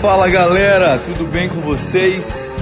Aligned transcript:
Fala 0.00 0.28
galera, 0.28 1.00
tudo 1.06 1.26
bem 1.26 1.48
com 1.48 1.62
vocês? 1.62 2.54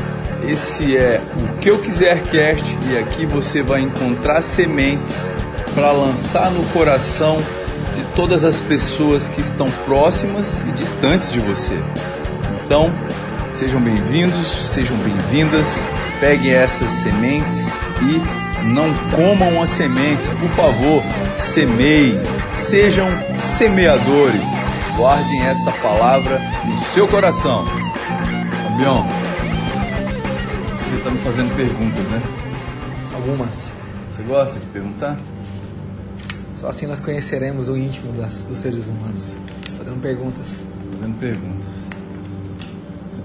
Esse 0.47 0.97
é 0.97 1.21
o 1.37 1.59
que 1.59 1.69
eu 1.69 1.79
quiser 1.79 2.23
cast 2.23 2.65
e 2.89 2.97
aqui 2.97 3.27
você 3.27 3.61
vai 3.61 3.81
encontrar 3.81 4.41
sementes 4.41 5.35
para 5.75 5.91
lançar 5.91 6.53
no 6.53 6.63
coração 6.67 7.37
de 7.97 8.03
todas 8.15 8.45
as 8.45 8.61
pessoas 8.61 9.27
que 9.27 9.41
estão 9.41 9.69
próximas 9.85 10.61
e 10.69 10.73
distantes 10.73 11.33
de 11.33 11.41
você. 11.41 11.77
Então, 12.65 12.89
sejam 13.51 13.81
bem-vindos, 13.81 14.71
sejam 14.73 14.97
bem-vindas. 14.99 15.81
Peguem 16.21 16.53
essas 16.53 16.91
sementes 16.91 17.77
e 18.01 18.63
não 18.63 18.87
comam 19.11 19.61
as 19.61 19.71
sementes, 19.71 20.29
por 20.29 20.49
favor, 20.51 21.03
semeiem, 21.37 22.21
sejam 22.53 23.09
semeadores. 23.39 24.74
Guardem 24.97 25.43
essa 25.43 25.73
palavra 25.73 26.39
no 26.65 26.79
seu 26.79 27.09
coração. 27.09 27.65
Fabião, 28.69 29.05
você 30.77 30.97
está 30.97 31.11
me 31.11 31.19
fazendo 31.19 31.57
perguntas, 31.57 32.05
né? 32.05 32.23
Algumas. 33.13 33.73
Você 34.11 34.23
gosta 34.23 34.61
de 34.61 34.67
perguntar? 34.67 35.19
Só 36.55 36.69
assim 36.69 36.87
nós 36.87 37.01
conheceremos 37.01 37.69
o 37.69 37.77
íntimo 37.77 38.13
das, 38.13 38.45
dos 38.45 38.61
seres 38.61 38.87
humanos. 38.87 39.37
Fazendo 39.77 40.01
perguntas. 40.01 40.55
Fazendo 40.93 41.19
perguntas. 41.19 41.69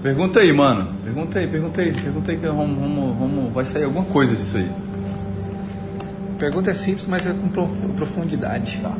Pergunta 0.02 0.40
aí, 0.40 0.52
mano. 0.52 0.92
Pergunta 1.04 1.38
aí, 1.38 1.46
pergunta 1.46 1.80
aí, 1.82 1.92
pergunta 1.92 2.32
aí 2.32 2.38
que 2.38 2.46
vamos, 2.46 2.80
vamos, 2.80 3.18
vamos, 3.18 3.52
vai 3.52 3.64
sair 3.64 3.84
alguma 3.84 4.06
coisa 4.06 4.34
disso 4.34 4.56
aí. 4.56 4.68
A 6.34 6.38
pergunta 6.38 6.72
é 6.72 6.74
simples, 6.74 7.06
mas 7.06 7.24
é 7.26 7.32
com 7.32 7.48
profundidade. 7.92 8.80
Tá. 8.82 8.92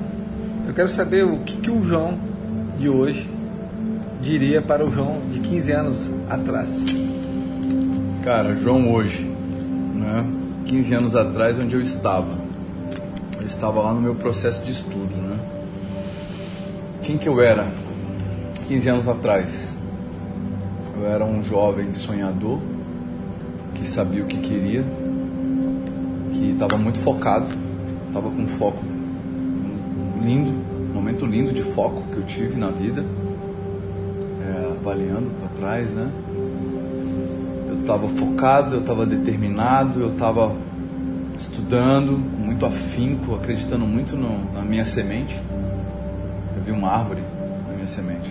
Eu 0.69 0.73
quero 0.73 0.89
saber 0.89 1.25
o 1.25 1.41
que, 1.41 1.57
que 1.57 1.71
o 1.71 1.83
João 1.83 2.30
de 2.80 2.89
hoje 2.89 3.29
diria 4.23 4.62
para 4.62 4.83
o 4.83 4.91
João 4.91 5.21
de 5.30 5.38
15 5.38 5.73
anos 5.73 6.11
atrás. 6.30 6.83
Cara, 8.24 8.57
João 8.57 8.91
hoje, 8.95 9.23
né? 9.95 10.27
15 10.65 10.95
anos 10.95 11.15
atrás, 11.15 11.59
onde 11.59 11.77
eu 11.77 11.80
estava. 11.82 12.32
Eu 13.38 13.46
estava 13.46 13.82
lá 13.82 13.93
no 13.93 14.01
meu 14.01 14.15
processo 14.15 14.65
de 14.65 14.73
estudo, 14.73 15.15
né? 15.15 15.38
Quem 17.02 17.18
que 17.18 17.29
eu 17.29 17.38
era 17.43 17.71
15 18.66 18.88
anos 18.88 19.09
atrás? 19.09 19.74
Eu 20.96 21.07
era 21.07 21.24
um 21.24 21.43
jovem 21.43 21.93
sonhador 21.93 22.60
que 23.74 23.87
sabia 23.87 24.23
o 24.23 24.27
que 24.27 24.38
queria, 24.38 24.83
que 26.33 26.52
estava 26.52 26.79
muito 26.79 26.99
focado, 26.99 27.46
estava 28.09 28.30
com 28.30 28.43
um 28.43 28.49
foco 28.49 28.83
lindo, 30.23 30.80
um 30.91 30.95
momento 30.95 31.24
lindo 31.27 31.52
de 31.52 31.63
foco 31.63 32.02
que 32.13 32.16
eu 32.16 32.23
tive 32.24 32.59
na 32.59 32.69
vida, 32.69 33.05
é, 34.43 34.73
avaliando 34.73 35.30
para 35.38 35.49
trás, 35.57 35.91
né? 35.93 36.10
Eu 37.69 37.80
estava 37.80 38.09
focado, 38.09 38.77
eu 38.77 38.80
estava 38.80 39.07
determinado, 39.07 40.01
eu 40.01 40.13
estava 40.13 40.55
estudando 41.37 42.13
muito 42.13 42.66
afinco, 42.66 43.35
acreditando 43.35 43.87
muito 43.87 44.16
no, 44.16 44.52
na 44.52 44.63
minha 44.63 44.85
semente. 44.85 45.41
Eu 46.57 46.63
vi 46.63 46.71
uma 46.73 46.88
árvore 46.88 47.23
na 47.68 47.74
minha 47.74 47.87
semente 47.87 48.30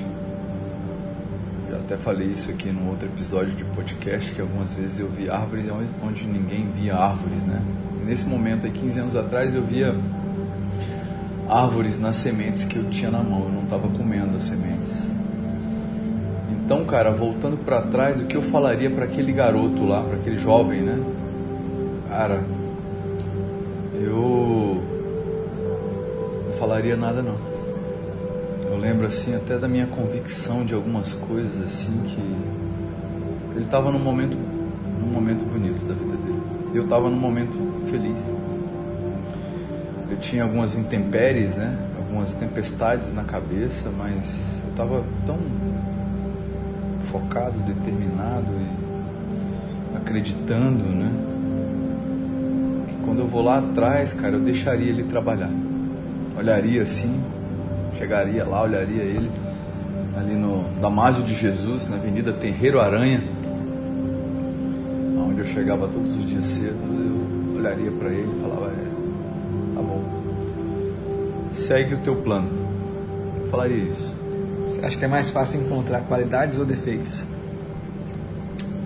até 1.89 1.97
falei 1.97 2.27
isso 2.27 2.51
aqui 2.51 2.69
num 2.69 2.87
outro 2.87 3.07
episódio 3.07 3.51
de 3.53 3.63
podcast, 3.63 4.31
que 4.31 4.39
algumas 4.39 4.71
vezes 4.71 4.99
eu 4.99 5.09
vi 5.09 5.27
árvores 5.27 5.65
onde 6.03 6.23
ninguém 6.23 6.69
via 6.69 6.95
árvores, 6.95 7.43
né? 7.45 7.59
Nesse 8.05 8.27
momento, 8.29 8.67
aí, 8.67 8.71
15 8.71 8.99
anos 8.99 9.15
atrás, 9.15 9.55
eu 9.55 9.63
via 9.63 9.95
árvores 11.49 11.99
nas 11.99 12.15
sementes 12.17 12.63
que 12.65 12.77
eu 12.77 12.89
tinha 12.89 13.09
na 13.09 13.23
mão, 13.23 13.43
eu 13.43 13.49
não 13.49 13.63
estava 13.63 13.87
comendo 13.87 14.37
as 14.37 14.43
sementes. 14.43 14.93
Então, 16.51 16.85
cara, 16.85 17.11
voltando 17.11 17.57
para 17.57 17.81
trás, 17.81 18.19
o 18.21 18.25
que 18.25 18.37
eu 18.37 18.41
falaria 18.41 18.89
para 18.89 19.05
aquele 19.05 19.31
garoto 19.31 19.85
lá, 19.85 20.01
para 20.01 20.17
aquele 20.17 20.37
jovem, 20.37 20.81
né? 20.81 21.03
Cara, 22.07 22.43
eu 23.95 24.83
não 26.45 26.53
falaria 26.59 26.95
nada 26.95 27.21
não 27.21 27.59
lembro 28.79 29.05
assim 29.05 29.35
até 29.35 29.57
da 29.57 29.67
minha 29.67 29.87
convicção 29.87 30.63
de 30.63 30.73
algumas 30.73 31.13
coisas 31.13 31.61
assim 31.63 32.01
que 32.05 32.21
ele 33.55 33.65
estava 33.65 33.91
num 33.91 33.99
momento 33.99 34.37
num 34.37 35.11
momento 35.11 35.43
bonito 35.45 35.85
da 35.85 35.93
vida 35.93 36.15
dele. 36.17 36.41
Eu 36.73 36.83
estava 36.83 37.09
num 37.09 37.19
momento 37.19 37.57
feliz. 37.89 38.19
Eu 40.09 40.17
tinha 40.17 40.43
algumas 40.43 40.75
intempéries, 40.75 41.55
né? 41.55 41.77
Algumas 41.97 42.33
tempestades 42.35 43.13
na 43.13 43.23
cabeça, 43.23 43.89
mas 43.95 44.23
eu 44.63 44.69
estava 44.71 45.03
tão 45.25 45.37
focado, 47.11 47.59
determinado 47.59 48.47
e 48.51 49.97
acreditando, 49.97 50.83
né? 50.83 51.11
Que 52.87 52.95
quando 53.05 53.19
eu 53.19 53.27
vou 53.27 53.43
lá 53.43 53.59
atrás, 53.59 54.13
cara, 54.13 54.35
eu 54.35 54.41
deixaria 54.41 54.89
ele 54.89 55.03
trabalhar. 55.03 55.51
Olharia 56.37 56.83
assim, 56.83 57.21
chegaria 57.97 58.45
lá, 58.45 58.63
olharia 58.63 59.03
ele 59.03 59.29
ali 60.19 60.35
no 60.35 60.63
Damásio 60.81 61.23
de 61.23 61.33
Jesus, 61.33 61.89
na 61.89 61.95
Avenida 61.95 62.33
Terreiro 62.33 62.79
Aranha, 62.79 63.23
onde 65.17 65.39
eu 65.39 65.45
chegava 65.45 65.87
todos 65.87 66.13
os 66.15 66.25
dias 66.25 66.45
cedo, 66.45 66.75
eu 66.75 67.57
olharia 67.57 67.91
para 67.91 68.09
ele 68.09 68.29
e 68.35 68.41
falava, 68.41 68.71
é, 68.71 68.88
tá 69.79 69.81
bom, 69.81 70.03
segue 71.51 71.95
o 71.95 71.99
teu 71.99 72.15
plano. 72.17 72.49
Eu 73.41 73.49
falaria 73.49 73.77
isso. 73.77 74.15
Você 74.65 74.85
acha 74.85 74.97
que 74.97 75.05
é 75.05 75.07
mais 75.07 75.29
fácil 75.29 75.61
encontrar 75.61 76.01
qualidades 76.01 76.59
ou 76.59 76.65
defeitos? 76.65 77.23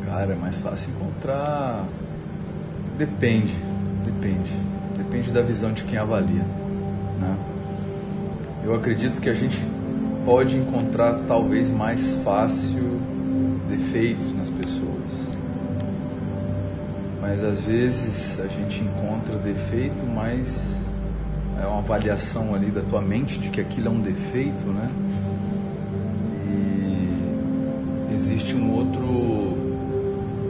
Cara, 0.06 0.34
é 0.34 0.36
mais 0.36 0.56
fácil 0.58 0.92
encontrar. 0.92 1.86
Depende, 2.98 3.58
depende. 4.06 4.52
Depende 4.96 5.32
da 5.32 5.42
visão 5.42 5.74
de 5.74 5.84
quem 5.84 5.98
avalia. 5.98 6.46
Né? 7.20 7.38
eu 8.66 8.74
acredito 8.74 9.20
que 9.20 9.30
a 9.30 9.34
gente 9.34 9.62
pode 10.26 10.56
encontrar 10.56 11.20
talvez 11.28 11.70
mais 11.70 12.14
fácil 12.24 13.00
defeitos 13.70 14.34
nas 14.36 14.50
pessoas. 14.50 14.94
Mas 17.20 17.44
às 17.44 17.62
vezes 17.66 18.40
a 18.40 18.48
gente 18.48 18.82
encontra 18.82 19.38
defeito, 19.38 20.06
mas 20.06 20.48
é 21.64 21.68
uma 21.68 21.80
avaliação 21.80 22.54
ali 22.54 22.70
da 22.70 22.82
tua 22.82 23.02
mente 23.02 23.40
de 23.40 23.50
que 23.50 23.62
aquilo 23.62 23.88
é 23.88 23.92
um 23.92 24.02
defeito, 24.02 24.66
né? 24.68 24.90
E 28.10 28.14
existe 28.14 28.56
um 28.56 28.72
outro 28.72 29.04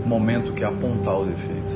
momento 0.06 0.52
que 0.54 0.64
é 0.64 0.68
apontar 0.68 1.20
o 1.20 1.26
defeito. 1.26 1.76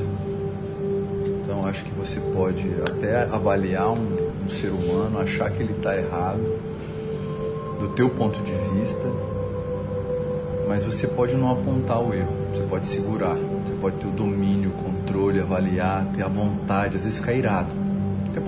Então 1.40 1.66
acho 1.66 1.84
que 1.84 1.92
você 1.92 2.20
pode 2.20 2.68
até 2.90 3.22
avaliar 3.22 3.90
um 3.92 4.28
um 4.48 4.50
ser 4.50 4.70
humano, 4.70 5.20
achar 5.20 5.50
que 5.50 5.62
ele 5.62 5.74
está 5.74 5.94
errado, 5.94 6.42
do 7.78 7.88
teu 7.90 8.08
ponto 8.08 8.40
de 8.40 8.52
vista, 8.52 9.06
mas 10.66 10.82
você 10.82 11.06
pode 11.06 11.34
não 11.34 11.52
apontar 11.52 12.02
o 12.02 12.14
erro, 12.14 12.32
você 12.52 12.62
pode 12.62 12.86
segurar, 12.86 13.36
você 13.36 13.74
pode 13.78 13.96
ter 13.96 14.06
o 14.06 14.10
domínio, 14.10 14.70
o 14.70 14.72
controle, 14.72 15.40
avaliar, 15.40 16.06
ter 16.14 16.22
a 16.22 16.28
vontade, 16.28 16.96
às 16.96 17.04
vezes 17.04 17.18
ficar 17.18 17.34
irado. 17.34 17.87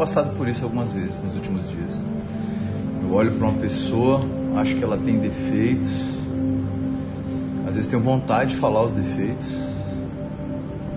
Passado 0.01 0.35
por 0.35 0.49
isso 0.49 0.65
algumas 0.65 0.91
vezes 0.93 1.23
nos 1.23 1.35
últimos 1.35 1.69
dias. 1.69 2.03
Eu 3.03 3.13
olho 3.13 3.31
para 3.35 3.49
uma 3.49 3.61
pessoa, 3.61 4.23
acho 4.57 4.75
que 4.75 4.83
ela 4.83 4.97
tem 4.97 5.19
defeitos, 5.19 5.93
às 7.69 7.75
vezes 7.75 7.91
tenho 7.91 8.03
vontade 8.03 8.55
de 8.55 8.57
falar 8.57 8.83
os 8.83 8.95
defeitos, 8.95 9.47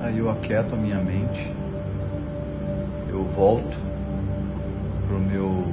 aí 0.02 0.19
eu 0.19 0.30
aquieto 0.30 0.74
a 0.74 0.78
minha 0.78 1.02
mente, 1.02 1.52
eu 3.09 3.25
volto 3.25 3.75
para 5.06 5.18
o 5.18 5.20
meu 5.20 5.66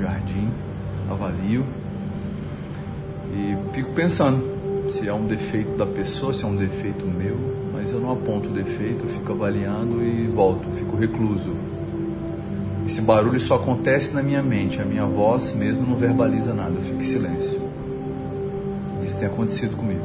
jardim, 0.00 0.48
avalio 1.10 1.66
e 3.34 3.74
fico 3.74 3.90
pensando 3.90 4.88
se 4.88 5.08
é 5.08 5.12
um 5.12 5.26
defeito 5.26 5.76
da 5.76 5.86
pessoa, 5.86 6.32
se 6.32 6.44
é 6.44 6.46
um 6.46 6.54
defeito 6.54 7.04
meu, 7.04 7.36
mas 7.72 7.90
eu 7.90 7.98
não 7.98 8.12
aponto 8.12 8.48
o 8.48 8.52
defeito, 8.52 9.04
eu 9.04 9.10
fico 9.14 9.32
avaliando 9.32 10.00
e 10.00 10.28
volto, 10.28 10.70
fico 10.76 10.96
recluso. 10.96 11.71
Esse 12.86 13.00
barulho 13.00 13.38
só 13.38 13.56
acontece 13.56 14.14
na 14.14 14.22
minha 14.22 14.42
mente, 14.42 14.80
a 14.80 14.84
minha 14.84 15.06
voz 15.06 15.54
mesmo 15.54 15.86
não 15.86 15.96
verbaliza 15.96 16.52
nada, 16.52 16.72
eu 16.74 16.82
fico 16.82 16.98
em 16.98 17.02
silêncio. 17.02 17.62
Isso 19.04 19.18
tem 19.18 19.28
acontecido 19.28 19.76
comigo. 19.76 20.04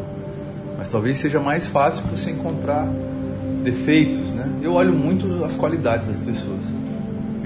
Mas 0.78 0.90
talvez 0.90 1.18
seja 1.18 1.40
mais 1.40 1.68
fácil 1.68 2.04
você 2.04 2.32
encontrar 2.32 2.88
defeitos, 3.64 4.30
né? 4.32 4.48
Eu 4.62 4.74
olho 4.74 4.94
muito 4.94 5.44
as 5.44 5.56
qualidades 5.56 6.08
das 6.08 6.20
pessoas 6.20 6.64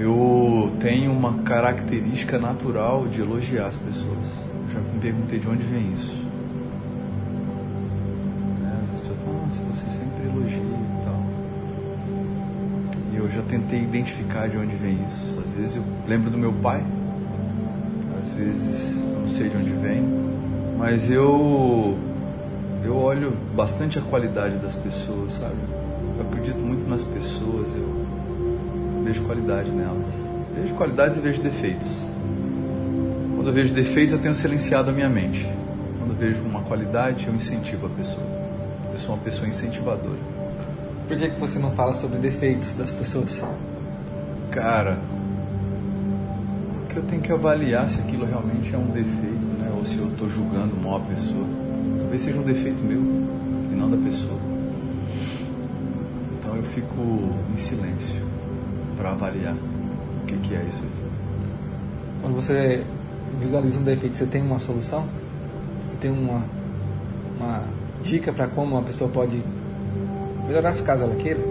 eu 0.01 0.71
tenho 0.79 1.11
uma 1.11 1.43
característica 1.43 2.39
natural 2.39 3.07
de 3.07 3.21
elogiar 3.21 3.67
as 3.67 3.75
pessoas. 3.75 4.17
Eu 4.67 4.73
já 4.73 4.79
me 4.79 4.99
perguntei 4.99 5.39
de 5.39 5.47
onde 5.47 5.63
vem 5.63 5.93
isso. 5.93 6.20
Identificar 13.91 14.47
de 14.47 14.57
onde 14.57 14.75
vem 14.75 14.97
isso. 15.07 15.39
Às 15.45 15.51
vezes 15.53 15.75
eu 15.75 15.83
lembro 16.07 16.29
do 16.29 16.37
meu 16.37 16.53
pai, 16.53 16.83
às 18.21 18.33
vezes 18.33 18.95
não 18.95 19.27
sei 19.27 19.49
de 19.49 19.57
onde 19.57 19.71
vem, 19.71 20.21
Mas 20.77 21.11
eu 21.11 21.97
eu 22.83 22.97
olho 22.97 23.37
bastante 23.55 23.99
a 23.99 24.01
qualidade 24.01 24.57
das 24.57 24.73
pessoas, 24.73 25.33
sabe? 25.33 25.55
Eu 26.17 26.25
acredito 26.25 26.59
muito 26.59 26.89
nas 26.89 27.03
pessoas, 27.03 27.75
eu 27.75 29.03
vejo 29.03 29.23
qualidade 29.23 29.69
nelas. 29.69 30.07
Vejo 30.55 30.73
qualidades 30.73 31.17
e 31.17 31.21
vejo 31.21 31.41
defeitos. 31.43 31.87
Quando 33.35 33.47
eu 33.47 33.53
vejo 33.53 33.73
defeitos, 33.73 34.13
eu 34.13 34.19
tenho 34.19 34.33
silenciado 34.33 34.89
a 34.89 34.93
minha 34.93 35.09
mente. 35.09 35.47
Quando 35.99 36.11
eu 36.11 36.15
vejo 36.15 36.43
uma 36.43 36.61
qualidade, 36.61 37.27
eu 37.27 37.35
incentivo 37.35 37.85
a 37.85 37.89
pessoa. 37.89 38.25
Eu 38.91 38.97
sou 38.97 39.13
uma 39.15 39.23
pessoa 39.23 39.47
incentivadora. 39.47 40.19
Por 41.07 41.17
que, 41.17 41.29
que 41.29 41.39
você 41.39 41.59
não 41.59 41.71
fala 41.71 41.93
sobre 41.93 42.17
defeitos 42.17 42.73
das 42.73 42.93
pessoas? 42.93 43.39
Cara, 44.51 44.99
porque 46.79 46.99
eu 46.99 47.03
tenho 47.03 47.21
que 47.21 47.31
avaliar 47.31 47.89
se 47.89 48.01
aquilo 48.01 48.25
realmente 48.25 48.73
é 48.73 48.77
um 48.77 48.87
defeito, 48.87 49.47
né? 49.57 49.71
Ou 49.77 49.85
se 49.85 49.97
eu 49.97 50.09
estou 50.09 50.27
julgando 50.27 50.75
mal 50.75 50.97
a 50.97 50.99
pessoa. 50.99 51.45
Talvez 51.97 52.21
seja 52.21 52.37
um 52.37 52.43
defeito 52.43 52.83
meu 52.83 52.99
e 52.99 53.75
não 53.75 53.89
da 53.89 53.95
pessoa. 53.95 54.37
Então 56.37 56.53
eu 56.57 56.63
fico 56.63 57.01
em 57.53 57.55
silêncio 57.55 58.21
para 58.97 59.11
avaliar 59.11 59.55
o 59.55 60.25
que, 60.25 60.35
que 60.35 60.53
é 60.53 60.65
isso 60.67 60.83
aí. 60.83 60.91
Quando 62.21 62.35
você 62.35 62.83
visualiza 63.39 63.79
um 63.79 63.83
defeito, 63.83 64.17
você 64.17 64.25
tem 64.25 64.41
uma 64.41 64.59
solução? 64.59 65.07
Você 65.87 65.95
tem 65.95 66.11
uma, 66.11 66.43
uma 67.39 67.63
dica 68.03 68.33
para 68.33 68.47
como 68.47 68.75
uma 68.75 68.83
pessoa 68.83 69.09
pode 69.09 69.41
melhorar 70.45 70.73
se 70.73 70.83
caso 70.83 71.03
ela 71.03 71.15
queira? 71.15 71.50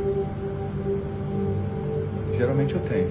Geralmente 2.40 2.74
eu 2.74 2.80
tenho. 2.80 3.10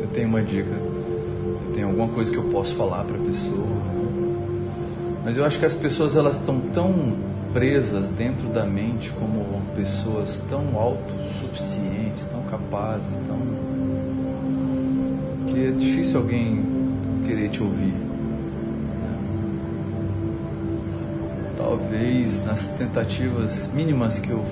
Eu 0.00 0.08
tenho 0.14 0.28
uma 0.28 0.40
dica. 0.40 0.70
Eu 0.70 1.72
tenho 1.74 1.88
alguma 1.88 2.08
coisa 2.08 2.32
que 2.32 2.38
eu 2.38 2.44
posso 2.44 2.74
falar 2.74 3.04
para 3.04 3.16
a 3.16 3.20
pessoa. 3.20 3.66
Mas 5.22 5.36
eu 5.36 5.44
acho 5.44 5.58
que 5.58 5.66
as 5.66 5.74
pessoas 5.74 6.16
elas 6.16 6.38
estão 6.38 6.58
tão 6.72 7.18
presas 7.52 8.08
dentro 8.08 8.48
da 8.48 8.64
mente 8.64 9.10
como 9.10 9.44
pessoas 9.76 10.42
tão 10.48 10.74
autossuficientes, 10.74 12.24
tão 12.24 12.42
capazes, 12.44 13.14
tão 13.26 13.38
que 15.48 15.66
é 15.66 15.70
difícil 15.72 16.20
alguém 16.20 16.64
querer 17.26 17.50
te 17.50 17.62
ouvir. 17.62 17.94
Talvez 21.58 22.46
nas 22.46 22.68
tentativas 22.68 23.70
mínimas 23.74 24.18
que 24.18 24.30
eu 24.30 24.42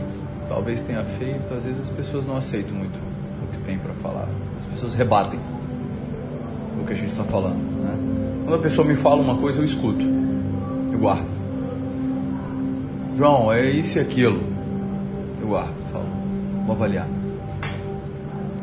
talvez 0.47 0.83
tenha 0.83 1.03
feito, 1.05 1.55
às 1.55 1.65
vezes 1.65 1.81
as 1.81 1.91
pessoas 1.91 2.27
não 2.27 2.37
aceitam 2.37 2.75
muito 2.75 3.22
que 3.53 3.59
tem 3.59 3.79
para 3.79 3.93
falar. 3.95 4.29
As 4.59 4.67
pessoas 4.67 4.95
rebatem 4.95 5.39
o 6.81 6.85
que 6.85 6.93
a 6.93 6.97
gente 6.97 7.11
está 7.11 7.25
falando. 7.25 7.57
Né? 7.57 8.43
Quando 8.45 8.55
a 8.57 8.63
pessoa 8.63 8.87
me 8.87 8.97
fala 8.97 9.21
uma 9.21 9.37
coisa, 9.37 9.61
eu 9.61 9.65
escuto, 9.65 10.05
eu 10.93 10.99
guardo. 10.99 11.31
João, 13.17 13.53
é 13.53 13.65
isso 13.71 13.99
e 13.99 14.01
aquilo. 14.01 14.43
Eu 15.41 15.49
guardo, 15.49 15.75
falo, 15.93 16.07
vou 16.67 16.75
avaliar. 16.75 17.07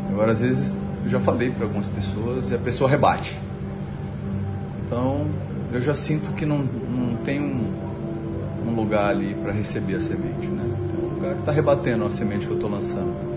Agora, 0.09 0.31
às 0.31 0.41
vezes, 0.41 0.75
eu 1.03 1.09
já 1.09 1.19
falei 1.19 1.51
para 1.51 1.65
algumas 1.65 1.87
pessoas 1.87 2.49
e 2.49 2.55
a 2.55 2.57
pessoa 2.57 2.89
rebate. 2.89 3.39
Então, 4.85 5.27
eu 5.71 5.81
já 5.81 5.93
sinto 5.93 6.33
que 6.33 6.45
não, 6.45 6.57
não 6.57 7.15
tem 7.23 7.39
um, 7.39 7.73
um 8.65 8.75
lugar 8.75 9.11
ali 9.11 9.35
para 9.35 9.51
receber 9.51 9.95
a 9.95 10.01
semente, 10.01 10.47
né? 10.47 10.63
Tem 10.89 11.05
um 11.05 11.13
lugar 11.13 11.33
que 11.35 11.39
está 11.41 11.51
rebatendo 11.51 12.05
a 12.05 12.11
semente 12.11 12.47
que 12.47 12.51
eu 12.51 12.55
estou 12.55 12.71
lançando. 12.71 13.28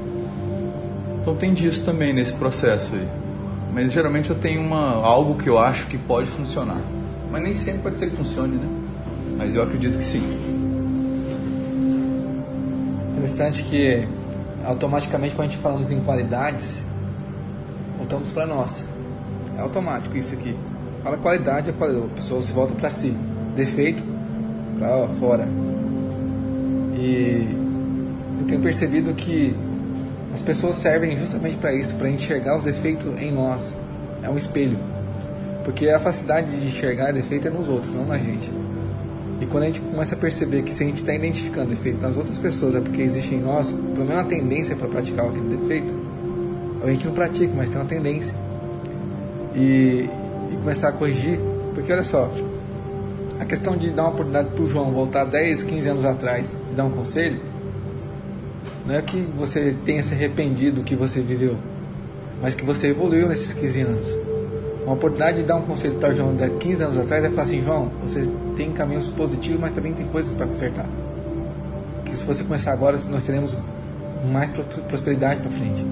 Então, 1.23 1.37
tem 1.37 1.55
disso 1.55 1.85
também 1.85 2.13
nesse 2.13 2.35
processo 2.35 2.95
aí. 2.95 3.09
Mas 3.73 3.91
geralmente 3.91 4.29
eu 4.29 4.37
tenho 4.37 4.61
uma, 4.61 4.97
algo 4.97 5.41
que 5.41 5.49
eu 5.49 5.59
acho 5.59 5.87
que 5.87 5.97
pode 5.97 6.29
funcionar. 6.29 6.81
Mas 7.31 7.43
nem 7.43 7.55
sempre 7.55 7.81
pode 7.83 7.99
ser 7.99 8.11
que 8.11 8.17
funcione, 8.17 8.57
né? 8.57 8.69
Mas 9.39 9.55
eu 9.55 9.63
acredito 9.63 9.97
que 9.99 10.05
sim. 10.05 10.23
Interessante 13.13 13.63
que 13.63 14.07
automaticamente 14.65 15.35
quando 15.35 15.47
a 15.47 15.51
gente 15.51 15.63
falamos 15.63 15.91
em 15.91 16.01
qualidades, 16.01 16.83
voltamos 17.97 18.31
para 18.31 18.47
nossa. 18.47 18.85
É 19.57 19.61
automático 19.61 20.17
isso 20.17 20.35
aqui. 20.35 20.55
Fala 21.03 21.17
qualidade, 21.17 21.71
a, 21.71 22.15
pessoa 22.15 22.43
se 22.43 22.53
volta 22.53 22.75
para 22.75 22.91
si. 22.91 23.17
Defeito, 23.57 24.03
para 24.79 25.07
fora. 25.19 25.49
E 26.97 27.49
eu 28.41 28.47
tenho 28.47 28.61
percebido 28.61 29.15
que 29.15 29.55
as 30.33 30.41
pessoas 30.41 30.77
servem 30.77 31.17
justamente 31.19 31.57
para 31.57 31.75
isso, 31.75 31.95
para 31.97 32.09
enxergar 32.09 32.57
os 32.57 32.63
defeitos 32.63 33.07
em 33.21 33.31
nós. 33.31 33.77
É 34.23 34.31
um 34.31 34.37
espelho. 34.37 34.79
Porque 35.65 35.89
a 35.89 36.01
facilidade 36.01 36.59
de 36.59 36.67
enxergar 36.67 37.13
defeito 37.13 37.49
é 37.49 37.51
nos 37.51 37.69
outros, 37.69 37.95
não 37.95 38.07
na 38.07 38.19
gente. 38.19 38.51
E 39.41 39.47
quando 39.47 39.65
a 39.65 39.67
gente 39.67 39.81
começa 39.81 40.15
a 40.15 40.19
perceber 40.19 40.63
que 40.63 40.73
se 40.73 40.85
a 40.85 40.87
gente 40.87 41.01
está 41.01 41.13
identificando 41.13 41.71
defeito 41.71 42.01
nas 42.01 42.17
outras 42.17 42.39
pessoas 42.39 42.75
é 42.75 42.81
porque 42.81 43.03
existe 43.03 43.35
em 43.35 43.41
nós, 43.41 43.71
pelo 43.73 44.07
menos 44.07 44.23
uma 44.23 44.25
tendência 44.25 44.75
para 44.77 44.89
praticar 44.89 45.27
aquele 45.27 45.57
defeito, 45.57 45.93
a 46.83 46.87
gente 46.89 47.07
não 47.07 47.13
pratica, 47.13 47.53
mas 47.55 47.69
tem 47.69 47.79
uma 47.79 47.89
tendência. 47.89 48.35
E, 49.55 50.09
e 50.51 50.57
começar 50.57 50.89
a 50.89 50.93
corrigir, 50.93 51.39
porque 51.75 51.93
olha 51.93 52.05
só, 52.05 52.31
a 53.39 53.45
questão 53.45 53.77
de 53.77 53.91
dar 53.91 54.05
uma 54.05 54.11
oportunidade 54.13 54.51
para 54.51 54.63
o 54.63 54.69
João 54.69 54.93
voltar 54.93 55.25
10, 55.25 55.65
15 55.65 55.89
anos 55.89 56.05
atrás 56.05 56.57
e 56.71 56.75
dar 56.75 56.85
um 56.85 56.91
conselho, 56.91 57.41
não 58.87 58.95
é 58.95 59.03
que 59.03 59.21
você 59.21 59.77
tenha 59.85 60.03
se 60.03 60.15
arrependido 60.15 60.81
do 60.81 60.85
que 60.85 60.97
você 60.97 61.21
viveu, 61.21 61.57
mas 62.41 62.55
que 62.55 62.65
você 62.65 62.89
evoluiu 62.89 63.29
nesses 63.29 63.53
15 63.53 63.81
anos. 63.81 64.19
Uma 64.85 64.95
oportunidade 64.95 65.39
de 65.39 65.45
dar 65.45 65.57
um 65.57 65.63
conselho 65.63 65.95
para 65.95 66.11
o 66.11 66.15
João 66.15 66.35
de 66.35 66.51
15 66.51 66.83
anos 66.83 66.99
atrás 66.99 67.25
é 67.25 67.31
falar 67.31 67.43
assim: 67.43 67.63
João, 67.63 67.91
você 68.03 68.29
tem 68.57 68.73
caminhos 68.73 69.09
positivos, 69.09 69.61
mas 69.61 69.73
também 69.73 69.93
tem 69.93 70.05
coisas 70.07 70.35
para 70.35 70.47
consertar. 70.47 70.87
Que 72.05 72.17
se 72.17 72.25
você 72.25 72.43
começar 72.43 72.73
agora, 72.73 72.99
nós 73.09 73.25
teremos 73.25 73.57
mais 74.31 74.51
prosperidade 74.51 75.41
para 75.41 75.51
frente. 75.51 75.87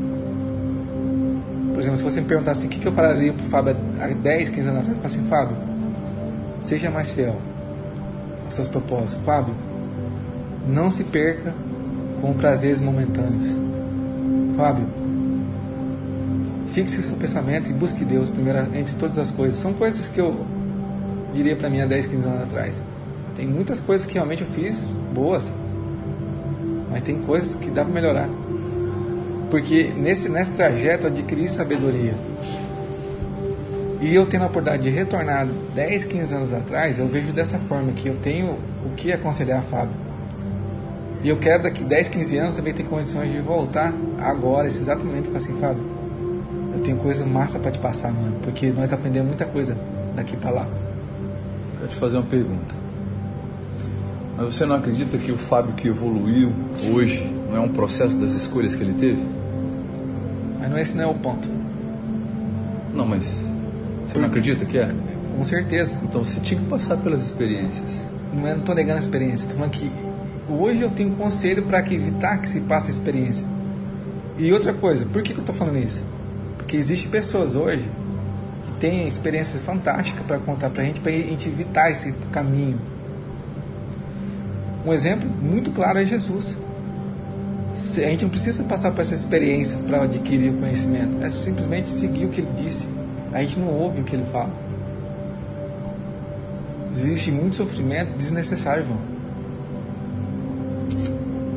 Por 1.72 1.78
exemplo, 1.78 1.96
se 1.98 2.02
você 2.02 2.20
me 2.20 2.26
perguntar 2.26 2.50
assim: 2.50 2.66
o 2.66 2.70
que 2.70 2.84
eu 2.84 2.92
falaria 2.92 3.32
para 3.32 3.46
o 3.46 3.48
Fábio 3.48 3.76
há 4.00 4.08
10, 4.08 4.48
15 4.48 4.68
anos 4.68 4.80
atrás, 4.80 4.88
eu 4.88 4.94
falo 4.94 5.06
assim: 5.06 5.24
Fábio, 5.28 5.56
seja 6.60 6.90
mais 6.90 7.10
fiel 7.12 7.36
aos 8.44 8.54
seus 8.54 8.66
propósitos. 8.66 9.24
Fábio, 9.24 9.54
não 10.66 10.90
se 10.90 11.04
perca 11.04 11.54
com 12.20 12.32
prazeres 12.34 12.80
momentâneos. 12.80 13.56
Fábio, 14.56 14.86
fixe 16.66 17.00
o 17.00 17.02
seu 17.02 17.16
pensamento 17.16 17.70
e 17.70 17.72
busque 17.72 18.04
Deus 18.04 18.30
primeiro 18.30 18.58
entre 18.74 18.94
todas 18.96 19.18
as 19.18 19.30
coisas. 19.30 19.58
São 19.58 19.72
coisas 19.72 20.06
que 20.08 20.20
eu 20.20 20.44
diria 21.34 21.56
para 21.56 21.70
mim 21.70 21.80
há 21.80 21.86
10, 21.86 22.06
15 22.06 22.26
anos 22.26 22.42
atrás. 22.42 22.82
Tem 23.34 23.46
muitas 23.46 23.80
coisas 23.80 24.06
que 24.06 24.14
realmente 24.14 24.42
eu 24.42 24.48
fiz 24.48 24.82
boas, 25.14 25.52
mas 26.90 27.02
tem 27.02 27.22
coisas 27.22 27.54
que 27.54 27.70
dá 27.70 27.84
para 27.84 27.92
melhorar. 27.92 28.28
Porque 29.50 29.92
nesse, 29.96 30.28
nesse 30.28 30.52
trajeto 30.52 31.06
eu 31.06 31.12
adquiri 31.12 31.48
sabedoria. 31.48 32.14
E 34.00 34.14
eu 34.14 34.24
tendo 34.24 34.44
a 34.44 34.46
oportunidade 34.46 34.82
de 34.82 34.90
retornar 34.90 35.46
10, 35.74 36.04
15 36.04 36.34
anos 36.34 36.52
atrás, 36.52 36.98
eu 36.98 37.06
vejo 37.06 37.32
dessa 37.32 37.58
forma 37.58 37.92
que 37.92 38.08
eu 38.08 38.16
tenho 38.16 38.58
o 38.84 38.94
que 38.96 39.12
aconselhar 39.12 39.58
a 39.58 39.62
Fábio. 39.62 40.09
E 41.22 41.28
eu 41.28 41.36
quero 41.38 41.64
daqui 41.64 41.84
10, 41.84 42.08
15 42.08 42.36
anos 42.38 42.54
também 42.54 42.72
ter 42.72 42.84
condições 42.84 43.30
de 43.30 43.38
voltar 43.40 43.92
agora, 44.18 44.66
esse 44.66 44.80
exato 44.80 45.04
momento, 45.04 45.28
para 45.28 45.38
assim, 45.38 45.52
Fábio, 45.58 45.82
eu 46.74 46.80
tenho 46.80 46.96
coisa 46.96 47.26
massa 47.26 47.58
para 47.58 47.70
te 47.70 47.78
passar, 47.78 48.12
mano, 48.12 48.36
porque 48.42 48.70
nós 48.70 48.92
aprendemos 48.92 49.28
muita 49.28 49.44
coisa 49.44 49.76
daqui 50.16 50.36
para 50.36 50.50
lá. 50.50 50.68
Quero 51.76 51.88
te 51.88 51.96
fazer 51.96 52.16
uma 52.16 52.26
pergunta. 52.26 52.74
Mas 54.36 54.54
você 54.54 54.64
não 54.64 54.76
acredita 54.76 55.18
que 55.18 55.30
o 55.30 55.36
Fábio 55.36 55.74
que 55.74 55.88
evoluiu 55.88 56.52
hoje 56.90 57.30
não 57.50 57.56
é 57.56 57.60
um 57.60 57.68
processo 57.68 58.16
das 58.16 58.32
escolhas 58.32 58.74
que 58.74 58.82
ele 58.82 58.94
teve? 58.94 59.22
Mas 60.58 60.70
não 60.70 60.78
esse 60.78 60.96
não 60.96 61.04
é 61.04 61.06
o 61.06 61.14
ponto. 61.14 61.46
Não, 62.94 63.04
mas 63.04 63.24
você 64.06 64.14
Por... 64.14 64.20
não 64.20 64.28
acredita 64.28 64.64
que 64.64 64.78
é? 64.78 64.90
Com 65.36 65.44
certeza. 65.44 65.98
Então 66.02 66.24
você 66.24 66.40
tinha 66.40 66.58
que 66.58 66.66
passar 66.66 66.96
pelas 66.96 67.22
experiências. 67.22 68.10
Não, 68.32 68.46
é, 68.46 68.54
não 68.54 68.62
tô 68.62 68.72
negando 68.72 68.96
a 68.96 69.00
experiência, 69.00 69.46
tô 69.48 69.56
falando 69.56 69.72
que 69.72 69.90
hoje 70.52 70.82
eu 70.82 70.90
tenho 70.90 71.10
conselho 71.12 71.64
para 71.64 71.80
evitar 71.80 72.38
que 72.38 72.48
se 72.48 72.60
passe 72.60 72.88
a 72.88 72.90
experiência. 72.90 73.46
E 74.38 74.52
outra 74.52 74.72
coisa, 74.72 75.06
por 75.06 75.22
que, 75.22 75.32
que 75.32 75.38
eu 75.38 75.42
estou 75.42 75.54
falando 75.54 75.78
isso? 75.78 76.02
Porque 76.56 76.76
existem 76.76 77.10
pessoas 77.10 77.54
hoje 77.54 77.88
que 78.64 78.72
têm 78.80 79.06
experiências 79.06 79.62
fantásticas 79.62 80.24
para 80.26 80.38
contar 80.38 80.70
para 80.70 80.82
a 80.82 80.86
gente, 80.86 81.00
para 81.00 81.12
a 81.12 81.14
gente 81.14 81.48
evitar 81.48 81.90
esse 81.90 82.12
caminho. 82.32 82.80
Um 84.84 84.92
exemplo 84.92 85.28
muito 85.28 85.70
claro 85.70 85.98
é 85.98 86.04
Jesus. 86.06 86.56
A 87.72 88.00
gente 88.00 88.22
não 88.22 88.30
precisa 88.30 88.64
passar 88.64 88.90
por 88.92 89.00
essas 89.02 89.20
experiências 89.20 89.82
para 89.82 90.02
adquirir 90.02 90.50
o 90.50 90.58
conhecimento, 90.58 91.22
é 91.22 91.28
simplesmente 91.28 91.88
seguir 91.88 92.26
o 92.26 92.30
que 92.30 92.40
ele 92.40 92.50
disse. 92.56 92.88
A 93.32 93.42
gente 93.42 93.58
não 93.58 93.68
ouve 93.68 94.00
o 94.00 94.04
que 94.04 94.16
ele 94.16 94.24
fala. 94.24 94.50
Existe 96.92 97.30
muito 97.30 97.56
sofrimento 97.56 98.12
desnecessário, 98.16 98.84
João. 98.84 99.19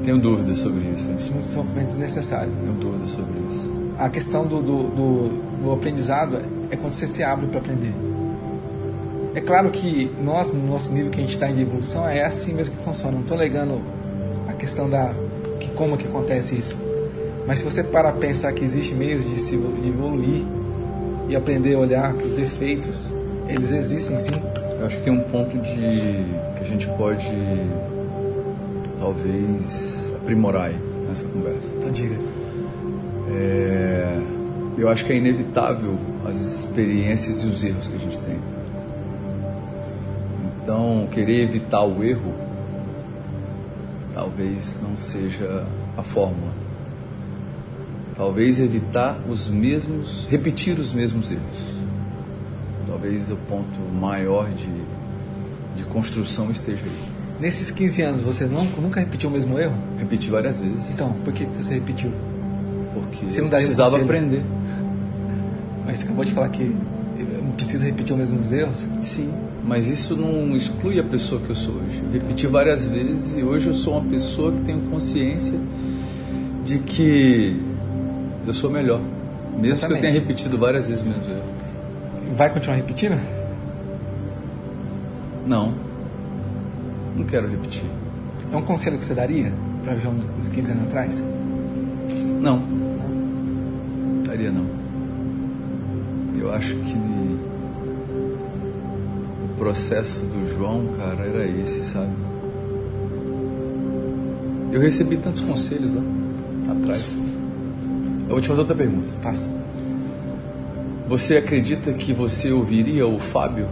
Tenho 0.03 0.17
dúvidas 0.17 0.57
sobre 0.59 0.81
isso. 0.89 1.09
Existe 1.11 1.31
muito 1.31 1.47
sofrimento 1.47 1.87
desnecessário. 1.87 2.51
Tenho 2.59 2.73
dúvidas 2.73 3.09
sobre 3.09 3.39
isso. 3.39 3.73
A 3.97 4.09
questão 4.09 4.45
do, 4.45 4.61
do, 4.61 4.83
do, 4.83 5.29
do 5.61 5.71
aprendizado 5.71 6.41
é 6.69 6.75
quando 6.75 6.91
você 6.91 7.07
se 7.07 7.23
abre 7.23 7.47
para 7.47 7.59
aprender. 7.59 7.93
É 9.33 9.41
claro 9.41 9.71
que 9.71 10.11
nós, 10.21 10.51
no 10.51 10.67
nosso 10.67 10.91
nível 10.93 11.09
que 11.09 11.19
a 11.19 11.23
gente 11.23 11.33
está 11.33 11.49
em 11.49 11.59
evolução, 11.59 12.07
é 12.07 12.23
assim 12.23 12.53
mesmo 12.53 12.75
que 12.75 12.83
funciona. 12.83 13.13
Não 13.13 13.21
estou 13.21 13.37
negando 13.37 13.81
a 14.47 14.53
questão 14.53 14.89
da 14.89 15.13
que 15.59 15.69
como 15.69 15.97
que 15.97 16.05
acontece 16.05 16.55
isso. 16.55 16.75
Mas 17.47 17.59
se 17.59 17.65
você 17.65 17.81
parar 17.81 18.09
a 18.09 18.13
pensar 18.13 18.51
que 18.53 18.63
existe 18.63 18.93
meios 18.93 19.27
de, 19.27 19.39
se, 19.39 19.57
de 19.57 19.87
evoluir 19.87 20.43
e 21.27 21.35
aprender 21.35 21.75
a 21.75 21.79
olhar 21.79 22.13
que 22.13 22.25
os 22.25 22.33
defeitos, 22.33 23.13
eles 23.47 23.71
existem 23.71 24.19
sim. 24.19 24.41
Eu 24.79 24.85
acho 24.85 24.97
que 24.97 25.03
tem 25.03 25.13
um 25.13 25.21
ponto 25.21 25.57
de 25.57 25.77
que 26.57 26.61
a 26.61 26.65
gente 26.65 26.87
pode 26.89 27.25
talvez 29.03 30.13
aprimorar 30.15 30.69
aí 30.69 30.79
nessa 31.09 31.27
conversa. 31.27 31.67
Então 31.75 31.91
diga. 31.91 32.15
É, 33.29 34.21
eu 34.77 34.87
acho 34.87 35.03
que 35.05 35.11
é 35.11 35.17
inevitável 35.17 35.97
as 36.25 36.39
experiências 36.39 37.43
e 37.43 37.45
os 37.45 37.63
erros 37.63 37.89
que 37.89 37.95
a 37.95 37.99
gente 37.99 38.17
tem. 38.19 38.39
Então, 40.61 41.07
querer 41.11 41.41
evitar 41.41 41.83
o 41.83 42.01
erro 42.01 42.33
talvez 44.13 44.79
não 44.81 44.95
seja 44.95 45.65
a 45.97 46.03
fórmula. 46.03 46.53
Talvez 48.15 48.59
evitar 48.59 49.19
os 49.27 49.49
mesmos, 49.49 50.25
repetir 50.29 50.79
os 50.79 50.93
mesmos 50.93 51.29
erros. 51.29 51.73
Talvez 52.87 53.29
o 53.29 53.35
ponto 53.35 53.79
maior 53.93 54.49
de, 54.49 54.71
de 55.75 55.83
construção 55.91 56.49
esteja 56.49 56.83
aí. 56.85 57.12
Nesses 57.43 57.69
15 57.71 58.01
anos, 58.01 58.21
você 58.21 58.45
nunca, 58.45 58.79
nunca 58.79 58.99
repetiu 59.01 59.29
o 59.29 59.33
mesmo 59.33 59.59
erro? 59.59 59.75
Repeti 59.99 60.29
várias 60.29 60.61
vezes. 60.61 60.91
Então, 60.93 61.11
por 61.25 61.33
que 61.33 61.43
você 61.43 61.73
repetiu? 61.73 62.09
Porque 62.93 63.25
Você 63.25 63.41
não 63.41 63.49
precisava 63.49 63.99
conselho? 63.99 64.05
aprender. 64.05 64.43
Mas 65.85 65.99
você 65.99 66.05
acabou 66.05 66.23
de 66.23 66.31
falar 66.31 66.47
que 66.47 66.63
não 66.63 67.51
precisa 67.51 67.83
repetir 67.83 68.13
os 68.13 68.19
mesmos 68.19 68.49
erros? 68.49 68.85
Sim, 69.01 69.29
mas 69.61 69.87
isso 69.87 70.15
não 70.15 70.55
exclui 70.55 70.97
a 71.01 71.03
pessoa 71.03 71.41
que 71.41 71.49
eu 71.49 71.55
sou 71.55 71.75
hoje. 71.75 72.01
Eu 72.05 72.11
repeti 72.13 72.47
várias 72.47 72.85
vezes 72.85 73.37
e 73.37 73.43
hoje 73.43 73.67
eu 73.67 73.73
sou 73.73 73.97
uma 73.97 74.09
pessoa 74.09 74.53
que 74.53 74.61
tenho 74.61 74.79
consciência 74.89 75.59
de 76.63 76.79
que 76.79 77.61
eu 78.47 78.53
sou 78.53 78.69
melhor. 78.69 79.01
Mesmo 79.01 79.59
que 79.59 79.67
eu 79.67 79.71
Exatamente. 79.71 80.01
tenha 80.01 80.13
repetido 80.13 80.57
várias 80.57 80.87
vezes 80.87 81.03
o 81.03 81.07
mesmo 81.09 81.23
erro. 81.29 81.43
Vai 82.35 82.49
continuar 82.53 82.77
repetindo? 82.77 83.19
Não. 85.45 85.92
Não 87.15 87.25
quero 87.25 87.47
repetir. 87.47 87.85
É 88.51 88.57
um 88.57 88.61
conselho 88.61 88.97
que 88.97 89.05
você 89.05 89.13
daria 89.13 89.51
para 89.83 89.95
João 89.97 90.15
dos 90.15 90.49
15 90.49 90.71
anos 90.71 90.83
atrás? 90.85 91.23
Não. 92.41 92.61
Daria 94.25 94.51
não. 94.51 94.65
Eu 96.39 96.53
acho 96.53 96.75
que 96.75 96.95
o 99.43 99.55
processo 99.57 100.25
do 100.25 100.47
João, 100.49 100.87
cara, 100.97 101.23
era 101.23 101.47
esse, 101.47 101.85
sabe? 101.85 102.11
Eu 104.71 104.81
recebi 104.81 105.17
tantos 105.17 105.41
conselhos 105.41 105.93
lá 105.93 106.01
atrás. 106.71 107.17
Eu 108.23 108.29
vou 108.29 108.41
te 108.41 108.47
fazer 108.47 108.61
outra 108.61 108.75
pergunta. 108.75 109.13
Faça. 109.21 109.47
Você 111.07 111.37
acredita 111.37 111.93
que 111.93 112.11
você 112.11 112.51
ouviria 112.51 113.05
o 113.05 113.19
Fábio 113.19 113.67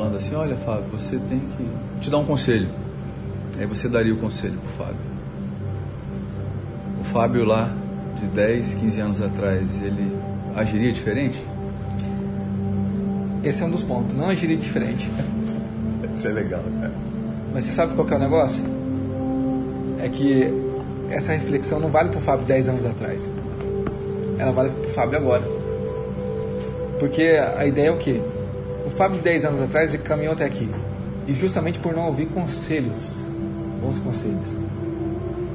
falando 0.00 0.16
assim: 0.16 0.34
Olha, 0.34 0.56
Fábio, 0.56 0.84
você 0.90 1.18
tem 1.18 1.40
que 1.40 2.00
te 2.00 2.10
dar 2.10 2.18
um 2.18 2.24
conselho. 2.24 2.68
Aí 3.58 3.66
você 3.66 3.88
daria 3.88 4.14
o 4.14 4.16
conselho 4.16 4.58
pro 4.58 4.84
Fábio. 4.84 5.10
O 7.00 7.04
Fábio 7.04 7.44
lá 7.44 7.70
de 8.18 8.26
10, 8.26 8.74
15 8.74 9.00
anos 9.00 9.20
atrás, 9.20 9.68
ele 9.82 10.16
agiria 10.56 10.90
diferente? 10.90 11.42
Esse 13.44 13.62
é 13.62 13.66
um 13.66 13.70
dos 13.70 13.82
pontos. 13.82 14.16
Não 14.16 14.28
agiria 14.28 14.56
diferente. 14.56 15.10
Isso 16.14 16.26
é 16.26 16.32
legal, 16.32 16.62
cara. 16.80 16.92
Mas 17.52 17.64
você 17.64 17.72
sabe 17.72 17.94
qual 17.94 18.06
que 18.06 18.14
é 18.14 18.16
o 18.16 18.20
negócio? 18.20 18.64
É 19.98 20.08
que 20.08 20.52
essa 21.10 21.32
reflexão 21.32 21.78
não 21.78 21.90
vale 21.90 22.08
pro 22.10 22.20
Fábio 22.20 22.46
10 22.46 22.68
anos 22.70 22.86
atrás. 22.86 23.28
Ela 24.38 24.52
vale 24.52 24.70
pro 24.70 24.90
Fábio 24.90 25.18
agora. 25.18 25.42
Porque 26.98 27.22
a 27.56 27.66
ideia 27.66 27.88
é 27.88 27.90
o 27.90 27.96
quê? 27.98 28.20
O 28.90 28.96
Fábio 28.96 29.18
de 29.18 29.24
10 29.24 29.44
anos 29.44 29.60
atrás 29.60 29.94
ele 29.94 30.02
caminhou 30.02 30.32
até 30.32 30.44
aqui. 30.44 30.68
E 31.26 31.34
justamente 31.34 31.78
por 31.78 31.94
não 31.94 32.06
ouvir 32.06 32.26
conselhos, 32.26 33.12
bons 33.80 33.98
conselhos. 33.98 34.56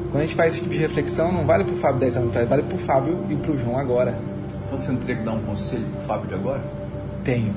Quando 0.10 0.24
a 0.24 0.26
gente 0.26 0.36
faz 0.36 0.54
esse 0.54 0.64
tipo 0.64 0.74
de 0.74 0.80
reflexão, 0.80 1.32
não 1.32 1.46
vale 1.46 1.66
pro 1.66 1.76
Fábio 1.76 2.00
10 2.00 2.16
anos 2.16 2.30
atrás, 2.30 2.48
vale 2.48 2.64
pro 2.64 2.78
Fábio 2.78 3.26
e 3.30 3.36
pro 3.36 3.58
João 3.58 3.78
agora. 3.78 4.18
Então 4.66 4.78
você 4.78 4.92
não 4.92 5.00
teria 5.00 5.18
que 5.18 5.24
dar 5.24 5.34
um 5.34 5.42
conselho 5.42 5.86
pro 5.92 6.02
Fábio 6.02 6.28
de 6.28 6.36
agora? 6.36 6.64
Tenho. 7.24 7.54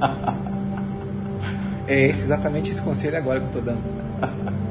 É 1.88 2.06
esse, 2.06 2.22
exatamente 2.22 2.70
esse 2.70 2.80
conselho 2.80 3.16
agora 3.18 3.40
que 3.40 3.46
eu 3.46 3.52
tô 3.52 3.60
dando. 3.60 3.82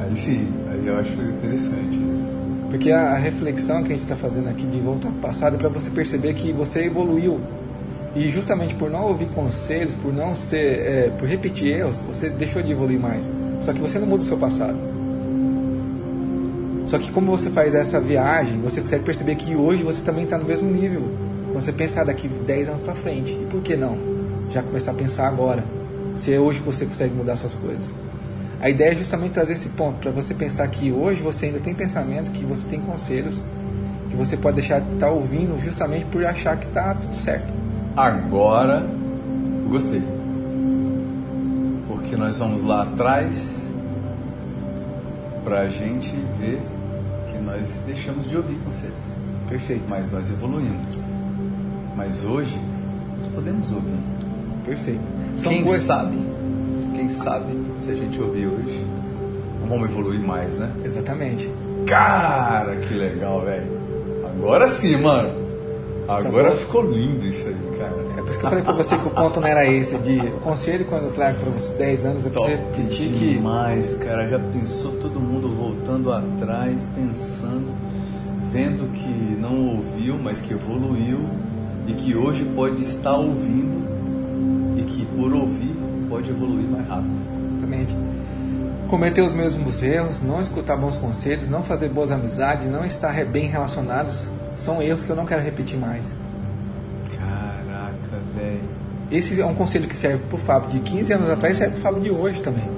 Aí 0.00 0.16
sim, 0.16 0.52
aí 0.68 0.86
eu 0.86 0.98
acho 0.98 1.12
interessante 1.12 1.94
isso. 1.96 2.36
Porque 2.70 2.90
a, 2.90 3.16
reflexão 3.16 3.82
que 3.82 3.88
a 3.88 3.96
gente 3.96 4.02
está 4.02 4.16
fazendo 4.16 4.48
aqui 4.48 4.66
de 4.66 4.80
voltar 4.80 5.08
para 5.08 5.18
o 5.18 5.20
passado 5.20 5.56
é 5.56 5.58
para 5.58 5.68
você 5.68 5.90
perceber 5.90 6.34
que 6.34 6.52
você 6.52 6.84
evoluiu. 6.84 7.40
E 8.14 8.28
justamente 8.30 8.74
por 8.74 8.90
não 8.90 9.04
ouvir 9.04 9.26
conselhos, 9.26 9.94
por 9.94 10.12
não 10.12 10.34
ser, 10.34 10.80
é, 10.80 11.10
por 11.10 11.28
repetir 11.28 11.76
erros, 11.76 12.02
você 12.02 12.28
deixou 12.28 12.60
de 12.60 12.72
evoluir 12.72 12.98
mais. 12.98 13.30
Só 13.60 13.72
que 13.72 13.80
você 13.80 13.98
não 13.98 14.06
muda 14.06 14.22
o 14.22 14.26
seu 14.26 14.36
passado. 14.36 14.76
Só 16.86 16.98
que 16.98 17.12
como 17.12 17.30
você 17.30 17.50
faz 17.50 17.72
essa 17.72 18.00
viagem, 18.00 18.60
você 18.60 18.80
consegue 18.80 19.04
perceber 19.04 19.36
que 19.36 19.54
hoje 19.54 19.84
você 19.84 20.02
também 20.02 20.24
está 20.24 20.36
no 20.36 20.44
mesmo 20.44 20.68
nível. 20.68 21.02
Você 21.54 21.72
pensar 21.72 22.04
daqui 22.04 22.26
10 22.26 22.68
anos 22.68 22.82
para 22.82 22.96
frente. 22.96 23.32
E 23.32 23.46
por 23.48 23.62
que 23.62 23.76
não? 23.76 23.96
Já 24.50 24.60
começar 24.60 24.90
a 24.90 24.94
pensar 24.94 25.28
agora. 25.28 25.64
Se 26.16 26.34
é 26.34 26.40
hoje 26.40 26.58
que 26.58 26.66
você 26.66 26.84
consegue 26.84 27.14
mudar 27.14 27.36
suas 27.36 27.54
coisas. 27.54 27.88
A 28.60 28.68
ideia 28.68 28.90
é 28.90 28.96
justamente 28.96 29.32
trazer 29.32 29.52
esse 29.52 29.68
ponto 29.70 30.00
para 30.00 30.10
você 30.10 30.34
pensar 30.34 30.66
que 30.66 30.90
hoje 30.90 31.22
você 31.22 31.46
ainda 31.46 31.60
tem 31.60 31.74
pensamento, 31.74 32.32
que 32.32 32.44
você 32.44 32.68
tem 32.68 32.80
conselhos, 32.80 33.40
que 34.10 34.16
você 34.16 34.36
pode 34.36 34.56
deixar 34.56 34.80
de 34.80 34.92
estar 34.94 35.10
ouvindo 35.10 35.58
justamente 35.64 36.06
por 36.06 36.26
achar 36.26 36.58
que 36.58 36.66
está 36.66 36.92
tudo 36.94 37.14
certo. 37.14 37.59
Agora, 37.96 38.82
eu 39.64 39.68
gostei. 39.70 40.02
Porque 41.88 42.16
nós 42.16 42.38
vamos 42.38 42.62
lá 42.62 42.82
atrás 42.84 43.60
pra 45.44 45.68
gente 45.68 46.14
ver 46.38 46.60
que 47.26 47.38
nós 47.38 47.82
deixamos 47.86 48.28
de 48.28 48.36
ouvir 48.36 48.56
conselhos. 48.64 48.94
Perfeito, 49.48 49.84
Mas 49.88 50.10
nós 50.10 50.30
evoluímos. 50.30 50.96
Mas 51.96 52.24
hoje, 52.24 52.58
nós 53.14 53.26
podemos 53.26 53.70
ouvir. 53.72 53.98
perfeito. 54.64 55.00
São 55.36 55.52
quem 55.52 55.64
coisas- 55.64 55.86
sabe, 55.86 56.16
quem 56.94 57.08
sabe, 57.08 57.52
se 57.80 57.90
a 57.90 57.94
gente 57.94 58.20
ouvir 58.20 58.46
hoje, 58.46 58.86
vamos 59.66 59.90
evoluir 59.90 60.20
mais, 60.20 60.56
né? 60.56 60.70
Exatamente. 60.84 61.50
Cara, 61.86 62.76
que 62.76 62.94
legal, 62.94 63.40
velho. 63.42 63.66
Agora 64.24 64.68
sim, 64.68 64.96
mano. 64.98 65.30
Agora 66.06 66.52
ficou 66.56 66.82
lindo 66.82 67.26
isso 67.26 67.48
aí, 67.48 67.56
por 68.30 68.32
isso 68.32 68.40
que 68.40 68.46
eu 68.46 68.50
falei 68.50 68.64
pra 68.64 68.72
você 68.72 68.96
que 68.96 69.06
o 69.06 69.10
ponto 69.10 69.40
não 69.40 69.48
era 69.48 69.66
esse, 69.66 69.98
de 69.98 70.18
o 70.18 70.40
conselho 70.40 70.84
quando 70.84 71.06
eu 71.06 71.12
trago 71.12 71.40
pra 71.40 71.50
você 71.50 71.72
10 71.74 72.04
anos, 72.04 72.26
é 72.26 72.30
pra 72.30 72.40
você 72.40 72.50
repetir 72.50 73.08
que 73.08 73.34
demais, 73.34 73.94
cara. 73.94 74.28
Já 74.28 74.38
pensou 74.38 74.92
todo 74.98 75.18
mundo 75.18 75.48
voltando 75.48 76.12
atrás, 76.12 76.84
pensando, 76.94 77.74
vendo 78.52 78.90
que 78.92 79.36
não 79.36 79.76
ouviu, 79.76 80.16
mas 80.16 80.40
que 80.40 80.52
evoluiu 80.52 81.28
e 81.88 81.94
que 81.94 82.14
hoje 82.14 82.44
pode 82.54 82.82
estar 82.82 83.16
ouvindo 83.16 84.78
e 84.78 84.84
que 84.84 85.04
por 85.06 85.32
ouvir 85.32 85.76
pode 86.08 86.30
evoluir 86.30 86.68
mais 86.68 86.86
rápido. 86.86 87.16
Exatamente. 87.56 87.96
Cometer 88.86 89.22
os 89.22 89.34
mesmos 89.34 89.82
erros, 89.82 90.22
não 90.22 90.40
escutar 90.40 90.76
bons 90.76 90.96
conselhos, 90.96 91.48
não 91.48 91.64
fazer 91.64 91.88
boas 91.88 92.12
amizades, 92.12 92.68
não 92.68 92.84
estar 92.84 93.24
bem 93.24 93.46
relacionados, 93.46 94.24
são 94.56 94.80
erros 94.80 95.02
que 95.02 95.10
eu 95.10 95.16
não 95.16 95.26
quero 95.26 95.42
repetir 95.42 95.78
mais. 95.78 96.14
Esse 99.10 99.40
é 99.40 99.44
um 99.44 99.54
conselho 99.54 99.88
que 99.88 99.96
serve 99.96 100.22
pro 100.28 100.38
Fábio 100.38 100.70
de 100.70 100.80
15 100.80 101.12
anos 101.12 101.30
atrás 101.30 101.56
serve 101.56 101.74
pro 101.74 101.82
Fábio 101.82 102.00
de 102.00 102.10
hoje 102.10 102.40
também. 102.42 102.68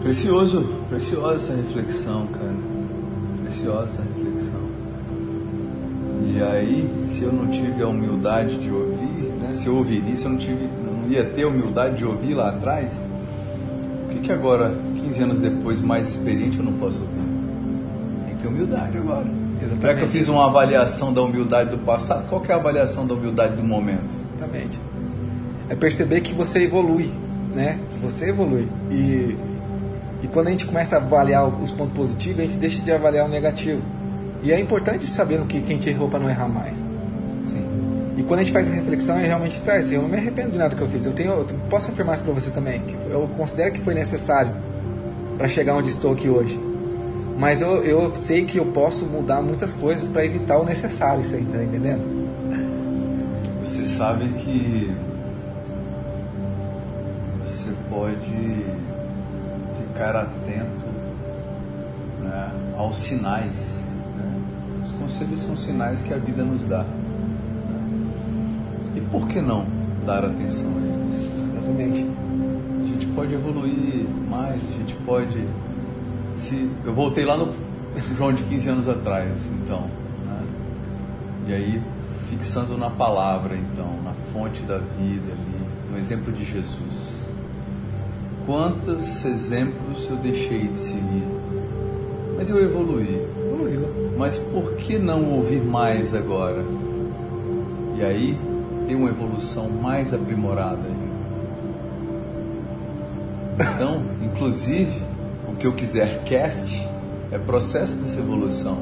Precioso, 0.00 0.66
preciosa 0.88 1.34
essa 1.34 1.54
reflexão, 1.54 2.26
cara. 2.28 2.54
Preciosa 3.42 3.82
essa 3.84 4.02
reflexão. 4.02 4.60
E 6.24 6.42
aí, 6.42 7.06
se 7.08 7.22
eu 7.22 7.32
não 7.32 7.48
tive 7.48 7.82
a 7.82 7.88
humildade 7.88 8.56
de 8.58 8.70
ouvir, 8.70 9.32
né? 9.42 9.52
Se 9.52 9.66
eu 9.66 9.76
ouviria, 9.76 10.16
se 10.16 10.24
eu 10.24 10.30
não 10.30 10.38
tive, 10.38 10.66
não 10.66 11.10
ia 11.10 11.24
ter 11.24 11.42
a 11.42 11.48
humildade 11.48 11.96
de 11.96 12.06
ouvir 12.06 12.32
lá 12.32 12.50
atrás, 12.50 13.04
o 14.06 14.08
que 14.08 14.20
que 14.20 14.32
agora, 14.32 14.74
15 15.00 15.22
anos 15.22 15.38
depois, 15.38 15.82
mais 15.82 16.08
experiente, 16.08 16.58
eu 16.58 16.64
não 16.64 16.72
posso 16.74 17.00
ouvir? 17.00 18.24
Tem 18.26 18.36
que 18.36 18.42
ter 18.42 18.48
humildade 18.48 18.96
agora. 18.96 19.26
Já 19.80 19.94
que 19.94 20.02
eu 20.02 20.08
fiz 20.08 20.28
uma 20.28 20.46
avaliação 20.46 21.12
da 21.12 21.22
humildade 21.22 21.70
do 21.70 21.78
passado, 21.78 22.28
qual 22.28 22.40
que 22.40 22.50
é 22.50 22.54
a 22.54 22.58
avaliação 22.58 23.06
da 23.06 23.14
humildade 23.14 23.56
do 23.56 23.64
momento? 23.64 24.14
Exatamente. 24.36 24.80
É 25.68 25.74
perceber 25.74 26.20
que 26.20 26.32
você 26.32 26.62
evolui, 26.62 27.10
né? 27.54 27.78
Que 27.90 27.98
você 27.98 28.30
evolui. 28.30 28.68
E, 28.90 29.36
e 30.22 30.28
quando 30.32 30.48
a 30.48 30.50
gente 30.50 30.64
começa 30.64 30.96
a 30.96 30.98
avaliar 30.98 31.46
os 31.46 31.70
pontos 31.70 31.94
positivos, 31.94 32.40
a 32.40 32.42
gente 32.46 32.58
deixa 32.58 32.80
de 32.80 32.90
avaliar 32.90 33.26
o 33.26 33.28
negativo. 33.28 33.82
E 34.42 34.52
é 34.52 34.60
importante 34.60 35.06
saber 35.10 35.38
no 35.38 35.46
que, 35.46 35.60
que 35.60 35.72
a 35.72 35.74
gente 35.74 35.88
errou 35.88 36.08
para 36.08 36.20
não 36.20 36.30
errar 36.30 36.48
mais. 36.48 36.78
Sim. 37.42 37.64
E 38.16 38.22
quando 38.22 38.40
a 38.40 38.42
gente 38.42 38.52
faz 38.52 38.68
a 38.68 38.72
reflexão, 38.72 39.16
realmente 39.18 39.60
traz. 39.60 39.90
Eu 39.90 40.02
não 40.02 40.08
me 40.08 40.16
arrependo 40.16 40.50
de 40.50 40.58
nada 40.58 40.76
que 40.76 40.80
eu 40.80 40.88
fiz. 40.88 41.04
Eu 41.04 41.12
tenho, 41.12 41.32
eu 41.32 41.46
posso 41.68 41.90
afirmar 41.90 42.14
isso 42.14 42.24
para 42.24 42.32
você 42.32 42.50
também. 42.50 42.80
Que 42.80 42.94
eu 43.10 43.28
considero 43.36 43.72
que 43.72 43.80
foi 43.80 43.94
necessário 43.94 44.52
para 45.36 45.48
chegar 45.48 45.74
onde 45.74 45.88
estou 45.88 46.12
aqui 46.12 46.28
hoje. 46.28 46.67
Mas 47.38 47.62
eu, 47.62 47.84
eu 47.84 48.12
sei 48.16 48.44
que 48.44 48.58
eu 48.58 48.66
posso 48.66 49.06
mudar 49.06 49.40
muitas 49.40 49.72
coisas 49.72 50.08
para 50.08 50.26
evitar 50.26 50.58
o 50.58 50.64
necessário, 50.64 51.20
isso 51.20 51.36
aí, 51.36 51.44
tá 51.44 51.62
entendendo? 51.62 52.02
Você 53.62 53.86
sabe 53.86 54.26
que 54.30 54.92
você 57.44 57.72
pode 57.88 58.66
ficar 59.78 60.16
atento 60.16 60.86
né, 62.22 62.50
aos 62.76 62.98
sinais. 62.98 63.80
Né? 64.16 64.42
Os 64.82 64.90
conselhos 64.92 65.40
são 65.40 65.56
sinais 65.56 66.02
que 66.02 66.12
a 66.12 66.18
vida 66.18 66.42
nos 66.42 66.64
dá. 66.64 66.84
E 68.96 69.00
por 69.12 69.28
que 69.28 69.40
não 69.40 69.64
dar 70.04 70.24
atenção 70.24 70.72
a 70.72 70.80
eles? 70.80 71.30
Exatamente. 71.36 72.06
A 72.82 72.86
gente 72.86 73.06
pode 73.08 73.34
evoluir 73.34 74.08
mais, 74.28 74.60
a 74.60 74.72
gente 74.72 74.94
pode. 75.06 75.46
Se, 76.38 76.70
eu 76.84 76.94
voltei 76.94 77.24
lá 77.24 77.36
no 77.36 77.52
João 78.14 78.32
de 78.32 78.42
15 78.44 78.68
anos 78.68 78.88
atrás, 78.88 79.32
então. 79.46 79.82
Né? 80.26 80.46
E 81.48 81.54
aí, 81.54 81.82
fixando 82.30 82.78
na 82.78 82.90
palavra, 82.90 83.56
então, 83.56 83.86
na 84.04 84.12
fonte 84.32 84.62
da 84.62 84.78
vida 84.78 85.32
ali, 85.32 85.66
no 85.90 85.98
exemplo 85.98 86.32
de 86.32 86.44
Jesus. 86.44 87.18
Quantos 88.46 89.24
exemplos 89.24 90.08
eu 90.08 90.16
deixei 90.16 90.68
de 90.68 90.78
seguir? 90.78 91.24
Mas 92.36 92.48
eu 92.48 92.62
evoluí. 92.62 93.26
Evoluiu. 93.44 94.14
Mas 94.16 94.38
por 94.38 94.74
que 94.76 94.98
não 94.98 95.32
ouvir 95.32 95.60
mais 95.60 96.14
agora? 96.14 96.64
E 97.96 98.02
aí, 98.02 98.38
ter 98.86 98.94
uma 98.94 99.10
evolução 99.10 99.68
mais 99.68 100.14
aprimorada. 100.14 100.88
Então, 103.74 104.02
inclusive, 104.22 105.02
que 105.58 105.66
eu 105.66 105.72
quiser 105.72 106.22
cast 106.24 106.86
é 107.30 107.38
processo 107.38 107.96
dessa 107.98 108.20
evolução. 108.20 108.78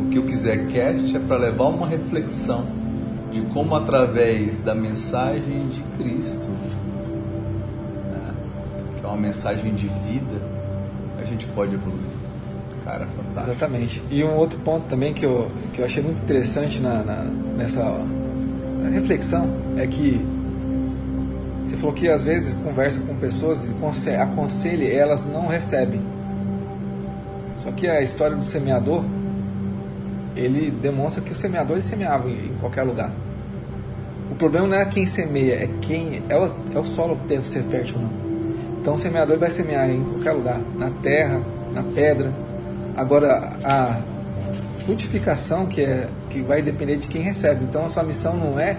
O 0.00 0.10
que 0.10 0.18
eu 0.18 0.24
quiser 0.24 0.68
cast 0.68 1.16
é 1.16 1.18
para 1.18 1.36
levar 1.36 1.68
uma 1.68 1.86
reflexão 1.86 2.66
de 3.32 3.40
como 3.52 3.74
através 3.74 4.60
da 4.60 4.74
mensagem 4.74 5.68
de 5.68 5.82
Cristo, 5.96 6.48
né, 8.10 8.34
que 8.98 9.04
é 9.04 9.08
uma 9.08 9.16
mensagem 9.16 9.74
de 9.74 9.86
vida, 9.86 10.42
a 11.20 11.24
gente 11.24 11.46
pode 11.48 11.74
evoluir. 11.74 12.10
Cara, 12.84 13.06
fantástico. 13.06 13.50
Exatamente. 13.50 14.02
E 14.10 14.24
um 14.24 14.34
outro 14.34 14.58
ponto 14.60 14.86
também 14.88 15.14
que 15.14 15.24
eu, 15.24 15.50
que 15.72 15.80
eu 15.80 15.84
achei 15.84 16.02
muito 16.02 16.22
interessante 16.22 16.80
na, 16.80 17.02
na 17.02 17.24
nessa 17.56 17.84
reflexão 18.90 19.48
é 19.76 19.86
que 19.86 20.20
falou 21.80 21.94
que 21.94 22.08
às 22.08 22.22
vezes 22.22 22.54
conversa 22.62 23.00
com 23.00 23.14
pessoas 23.16 23.64
e 23.66 24.10
aconselha 24.10 24.84
e 24.84 24.94
elas 24.94 25.24
não 25.24 25.46
recebem. 25.46 26.00
Só 27.56 27.72
que 27.72 27.88
a 27.88 28.02
história 28.02 28.36
do 28.36 28.44
semeador, 28.44 29.04
ele 30.36 30.70
demonstra 30.70 31.22
que 31.22 31.32
o 31.32 31.34
semeador 31.34 31.72
ele 31.72 31.82
semeava 31.82 32.30
em 32.30 32.54
qualquer 32.60 32.82
lugar. 32.82 33.10
O 34.30 34.34
problema 34.34 34.68
não 34.68 34.76
é 34.76 34.84
quem 34.84 35.06
semeia, 35.06 35.54
é 35.54 35.68
quem 35.80 36.22
é 36.28 36.36
o, 36.36 36.50
é 36.74 36.78
o 36.78 36.84
solo 36.84 37.16
que 37.16 37.26
deve 37.26 37.48
ser 37.48 37.62
fértil 37.64 37.96
ou 37.96 38.02
não. 38.02 38.10
Então 38.80 38.94
o 38.94 38.98
semeador 38.98 39.38
vai 39.38 39.50
semear 39.50 39.90
em 39.90 40.02
qualquer 40.02 40.32
lugar, 40.32 40.60
na 40.78 40.90
terra, 40.90 41.42
na 41.72 41.82
pedra. 41.82 42.32
Agora 42.96 43.52
a 43.62 44.00
frutificação 44.84 45.66
que 45.66 45.82
é 45.82 46.08
que 46.30 46.40
vai 46.40 46.62
depender 46.62 46.96
de 46.96 47.08
quem 47.08 47.22
recebe. 47.22 47.64
Então 47.64 47.84
a 47.84 47.90
sua 47.90 48.02
missão 48.02 48.36
não 48.36 48.58
é 48.58 48.78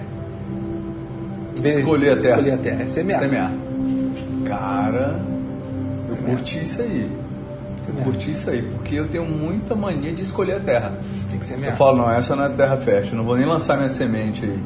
escolher 1.70 2.12
a 2.12 2.16
terra, 2.16 2.36
escolher 2.36 2.52
a 2.54 2.58
terra, 2.58 2.84
é 2.84 2.88
semear. 2.88 3.20
semear. 3.20 3.52
Cara, 4.46 5.20
eu 6.08 6.16
semear. 6.16 6.36
curti 6.36 6.64
isso 6.64 6.82
aí. 6.82 7.12
Eu 7.88 8.04
curti 8.04 8.32
isso 8.32 8.50
aí, 8.50 8.62
porque 8.62 8.96
eu 8.96 9.08
tenho 9.08 9.26
muita 9.26 9.76
mania 9.76 10.14
de 10.14 10.22
escolher 10.22 10.54
a 10.54 10.60
terra. 10.60 10.94
Tem 11.30 11.40
que 11.40 11.46
semear. 11.46 11.74
Eu 11.74 11.78
falo, 11.78 11.98
não, 11.98 12.12
essa 12.12 12.36
não 12.36 12.46
é 12.46 12.50
terra 12.50 12.78
fértil, 12.78 13.18
não 13.18 13.24
vou 13.24 13.36
nem 13.36 13.46
lançar 13.46 13.76
minha 13.78 13.90
semente 13.90 14.46
aí. 14.46 14.60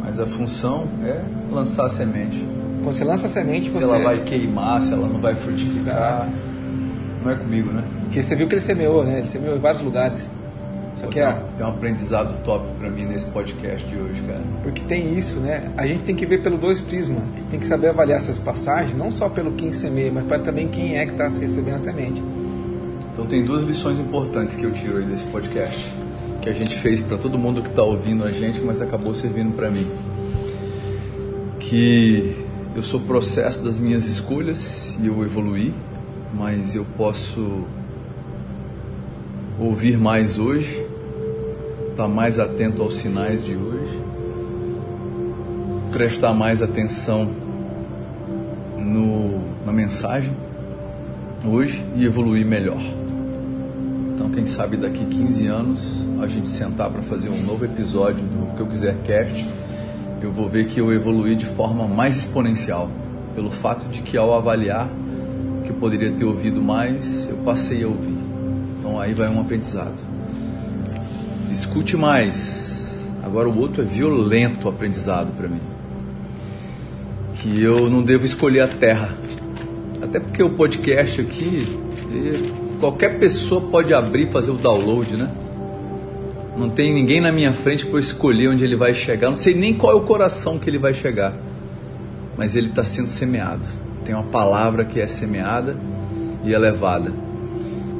Mas 0.00 0.20
a 0.20 0.26
função 0.26 0.86
é 1.04 1.20
lançar 1.50 1.86
a 1.86 1.90
semente. 1.90 2.46
Quando 2.82 2.92
você 2.92 3.04
lança 3.04 3.26
a 3.26 3.28
semente, 3.28 3.70
você... 3.70 3.86
Se 3.86 3.90
ela 3.90 4.04
vai 4.04 4.20
queimar, 4.20 4.82
se 4.82 4.92
ela 4.92 5.08
não 5.08 5.18
vai 5.18 5.34
frutificar, 5.34 6.28
não 7.24 7.32
é 7.32 7.34
comigo, 7.34 7.72
né? 7.72 7.82
Porque 8.02 8.22
você 8.22 8.36
viu 8.36 8.46
que 8.46 8.54
ele 8.54 8.60
semeou, 8.60 9.04
né? 9.04 9.18
Ele 9.18 9.26
semeou 9.26 9.56
em 9.56 9.60
vários 9.60 9.82
lugares. 9.82 10.28
Só 11.04 11.10
que 11.10 11.20
tem, 11.20 11.56
tem 11.56 11.66
um 11.66 11.68
aprendizado 11.68 12.42
top 12.44 12.66
para 12.78 12.90
mim 12.90 13.04
nesse 13.04 13.26
podcast 13.30 13.86
de 13.88 13.96
hoje, 13.96 14.22
cara. 14.22 14.42
Porque 14.62 14.82
tem 14.82 15.16
isso, 15.16 15.40
né? 15.40 15.70
A 15.76 15.86
gente 15.86 16.02
tem 16.02 16.14
que 16.14 16.26
ver 16.26 16.42
pelo 16.42 16.58
dois 16.58 16.80
prismas. 16.80 17.22
A 17.22 17.40
gente 17.40 17.48
tem 17.48 17.60
que 17.60 17.66
saber 17.66 17.88
avaliar 17.88 18.16
essas 18.16 18.38
passagens, 18.38 18.94
não 18.94 19.10
só 19.10 19.28
pelo 19.28 19.52
quem 19.52 19.72
semeia, 19.72 20.10
mas 20.12 20.24
para 20.24 20.38
também 20.38 20.68
quem 20.68 20.98
é 20.98 21.06
que 21.06 21.12
está 21.12 21.24
recebendo 21.24 21.74
a 21.74 21.78
semente. 21.78 22.22
Então 23.12 23.26
tem 23.26 23.44
duas 23.44 23.64
lições 23.64 23.98
importantes 24.00 24.56
que 24.56 24.64
eu 24.64 24.72
tiro 24.72 24.98
aí 24.98 25.04
desse 25.04 25.24
podcast, 25.26 25.86
que 26.42 26.48
a 26.48 26.52
gente 26.52 26.76
fez 26.78 27.00
para 27.00 27.16
todo 27.16 27.38
mundo 27.38 27.62
que 27.62 27.68
está 27.68 27.82
ouvindo 27.82 28.24
a 28.24 28.30
gente, 28.30 28.60
mas 28.60 28.82
acabou 28.82 29.14
servindo 29.14 29.54
para 29.54 29.70
mim. 29.70 29.86
Que 31.60 32.44
eu 32.74 32.82
sou 32.82 32.98
processo 32.98 33.62
das 33.62 33.78
minhas 33.78 34.06
escolhas 34.06 34.96
e 35.00 35.06
eu 35.06 35.22
evoluí, 35.22 35.72
mas 36.32 36.74
eu 36.74 36.84
posso 36.96 37.64
ouvir 39.60 39.96
mais 39.96 40.38
hoje, 40.38 40.83
estar 41.94 42.08
mais 42.08 42.40
atento 42.40 42.82
aos 42.82 42.96
sinais 42.96 43.44
de 43.44 43.54
hoje, 43.54 44.02
prestar 45.92 46.34
mais 46.34 46.60
atenção 46.60 47.30
no, 48.76 49.40
na 49.64 49.72
mensagem 49.72 50.34
hoje 51.46 51.84
e 51.94 52.04
evoluir 52.04 52.44
melhor. 52.44 52.80
Então, 54.12 54.28
quem 54.30 54.44
sabe 54.44 54.76
daqui 54.76 55.04
15 55.04 55.46
anos 55.46 56.06
a 56.20 56.26
gente 56.26 56.48
sentar 56.48 56.90
para 56.90 57.02
fazer 57.02 57.28
um 57.28 57.42
novo 57.44 57.64
episódio 57.64 58.24
do 58.24 58.56
que 58.56 58.60
eu 58.60 58.66
quiser 58.66 58.96
cast, 59.04 59.46
eu 60.20 60.32
vou 60.32 60.48
ver 60.48 60.66
que 60.66 60.80
eu 60.80 60.92
evoluí 60.92 61.36
de 61.36 61.46
forma 61.46 61.86
mais 61.86 62.16
exponencial, 62.16 62.90
pelo 63.36 63.52
fato 63.52 63.86
de 63.88 64.02
que 64.02 64.16
ao 64.16 64.34
avaliar 64.34 64.88
que 65.64 65.70
eu 65.70 65.76
poderia 65.76 66.10
ter 66.10 66.24
ouvido 66.24 66.60
mais, 66.60 67.28
eu 67.28 67.36
passei 67.38 67.84
a 67.84 67.86
ouvir. 67.86 68.18
Então 68.80 68.98
aí 68.98 69.14
vai 69.14 69.28
um 69.28 69.40
aprendizado. 69.40 70.13
Escute 71.54 71.96
mais. 71.96 72.98
Agora 73.22 73.48
o 73.48 73.56
outro 73.56 73.82
é 73.82 73.84
violento 73.84 74.68
aprendizado 74.68 75.34
para 75.36 75.46
mim. 75.46 75.60
Que 77.36 77.62
eu 77.62 77.88
não 77.88 78.02
devo 78.02 78.24
escolher 78.24 78.60
a 78.60 78.68
terra. 78.68 79.16
Até 80.02 80.18
porque 80.18 80.42
o 80.42 80.50
podcast 80.50 81.20
aqui, 81.20 81.62
qualquer 82.80 83.20
pessoa 83.20 83.60
pode 83.60 83.94
abrir 83.94 84.28
e 84.28 84.30
fazer 84.32 84.50
o 84.50 84.56
download, 84.56 85.16
né? 85.16 85.30
Não 86.56 86.68
tem 86.68 86.92
ninguém 86.92 87.20
na 87.20 87.30
minha 87.30 87.52
frente 87.52 87.86
para 87.86 88.00
escolher 88.00 88.48
onde 88.48 88.64
ele 88.64 88.76
vai 88.76 88.92
chegar. 88.92 89.28
Não 89.28 89.36
sei 89.36 89.54
nem 89.54 89.74
qual 89.74 89.92
é 89.92 89.96
o 89.96 90.00
coração 90.00 90.58
que 90.58 90.68
ele 90.68 90.78
vai 90.78 90.92
chegar. 90.92 91.34
Mas 92.36 92.56
ele 92.56 92.68
está 92.68 92.82
sendo 92.82 93.08
semeado. 93.08 93.66
Tem 94.04 94.12
uma 94.12 94.24
palavra 94.24 94.84
que 94.84 95.00
é 95.00 95.06
semeada 95.06 95.76
e 96.44 96.52
é. 96.52 97.12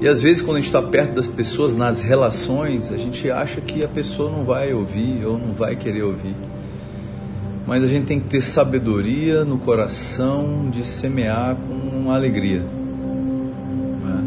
E 0.05 0.07
às 0.07 0.21
vezes, 0.21 0.43
quando 0.43 0.59
a 0.59 0.61
gente 0.61 0.67
está 0.67 0.83
perto 0.83 1.14
das 1.14 1.27
pessoas, 1.27 1.75
nas 1.75 2.03
relações, 2.03 2.93
a 2.93 2.99
gente 2.99 3.31
acha 3.31 3.59
que 3.62 3.83
a 3.83 3.88
pessoa 3.88 4.31
não 4.31 4.45
vai 4.45 4.71
ouvir 4.75 5.25
ou 5.25 5.38
não 5.38 5.55
vai 5.55 5.75
querer 5.77 6.03
ouvir. 6.03 6.37
Mas 7.67 7.83
a 7.83 7.87
gente 7.87 8.05
tem 8.05 8.21
que 8.21 8.29
ter 8.29 8.43
sabedoria 8.43 9.47
no 9.47 9.57
coração 9.57 10.69
de 10.71 10.87
semear 10.87 11.57
com 11.57 12.11
alegria. 12.11 12.61
Né? 12.61 14.25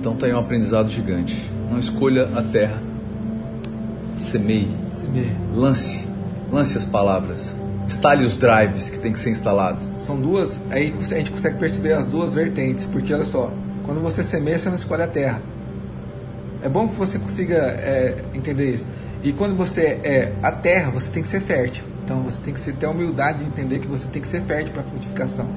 Então 0.00 0.14
está 0.14 0.26
aí 0.26 0.34
um 0.34 0.40
aprendizado 0.40 0.90
gigante. 0.90 1.48
Não 1.70 1.78
escolha 1.78 2.28
a 2.34 2.42
terra. 2.42 2.82
Semeie. 4.18 4.68
Semeie. 4.92 5.36
Lance. 5.54 6.04
Lance 6.50 6.76
as 6.76 6.84
palavras. 6.84 7.54
Instale 7.86 8.24
os 8.24 8.36
drives 8.36 8.90
que 8.90 8.98
tem 8.98 9.12
que 9.12 9.20
ser 9.20 9.30
instalado. 9.30 9.78
São 9.94 10.20
duas, 10.20 10.58
aí 10.68 10.92
a 10.98 11.04
gente 11.14 11.30
consegue 11.30 11.58
perceber 11.58 11.92
as 11.92 12.08
duas 12.08 12.34
vertentes, 12.34 12.86
porque 12.86 13.14
olha 13.14 13.22
só, 13.22 13.52
quando 13.84 14.00
você 14.00 14.22
semeia, 14.24 14.58
você 14.58 14.68
não 14.68 14.76
escolhe 14.76 15.02
a 15.02 15.06
terra. 15.06 15.42
É 16.62 16.68
bom 16.68 16.88
que 16.88 16.94
você 16.94 17.18
consiga 17.18 17.56
é, 17.56 18.16
entender 18.32 18.72
isso. 18.72 18.86
E 19.22 19.32
quando 19.32 19.54
você 19.54 20.00
é 20.02 20.32
a 20.42 20.50
terra, 20.50 20.90
você 20.90 21.10
tem 21.10 21.22
que 21.22 21.28
ser 21.28 21.40
fértil. 21.40 21.84
Então 22.02 22.22
você 22.22 22.40
tem 22.40 22.54
que 22.54 22.72
ter 22.72 22.86
a 22.86 22.90
humildade 22.90 23.40
de 23.40 23.46
entender 23.46 23.78
que 23.78 23.86
você 23.86 24.08
tem 24.08 24.20
que 24.20 24.28
ser 24.28 24.42
fértil 24.42 24.72
para 24.72 24.82
a 24.82 24.84
frutificação. 24.84 25.48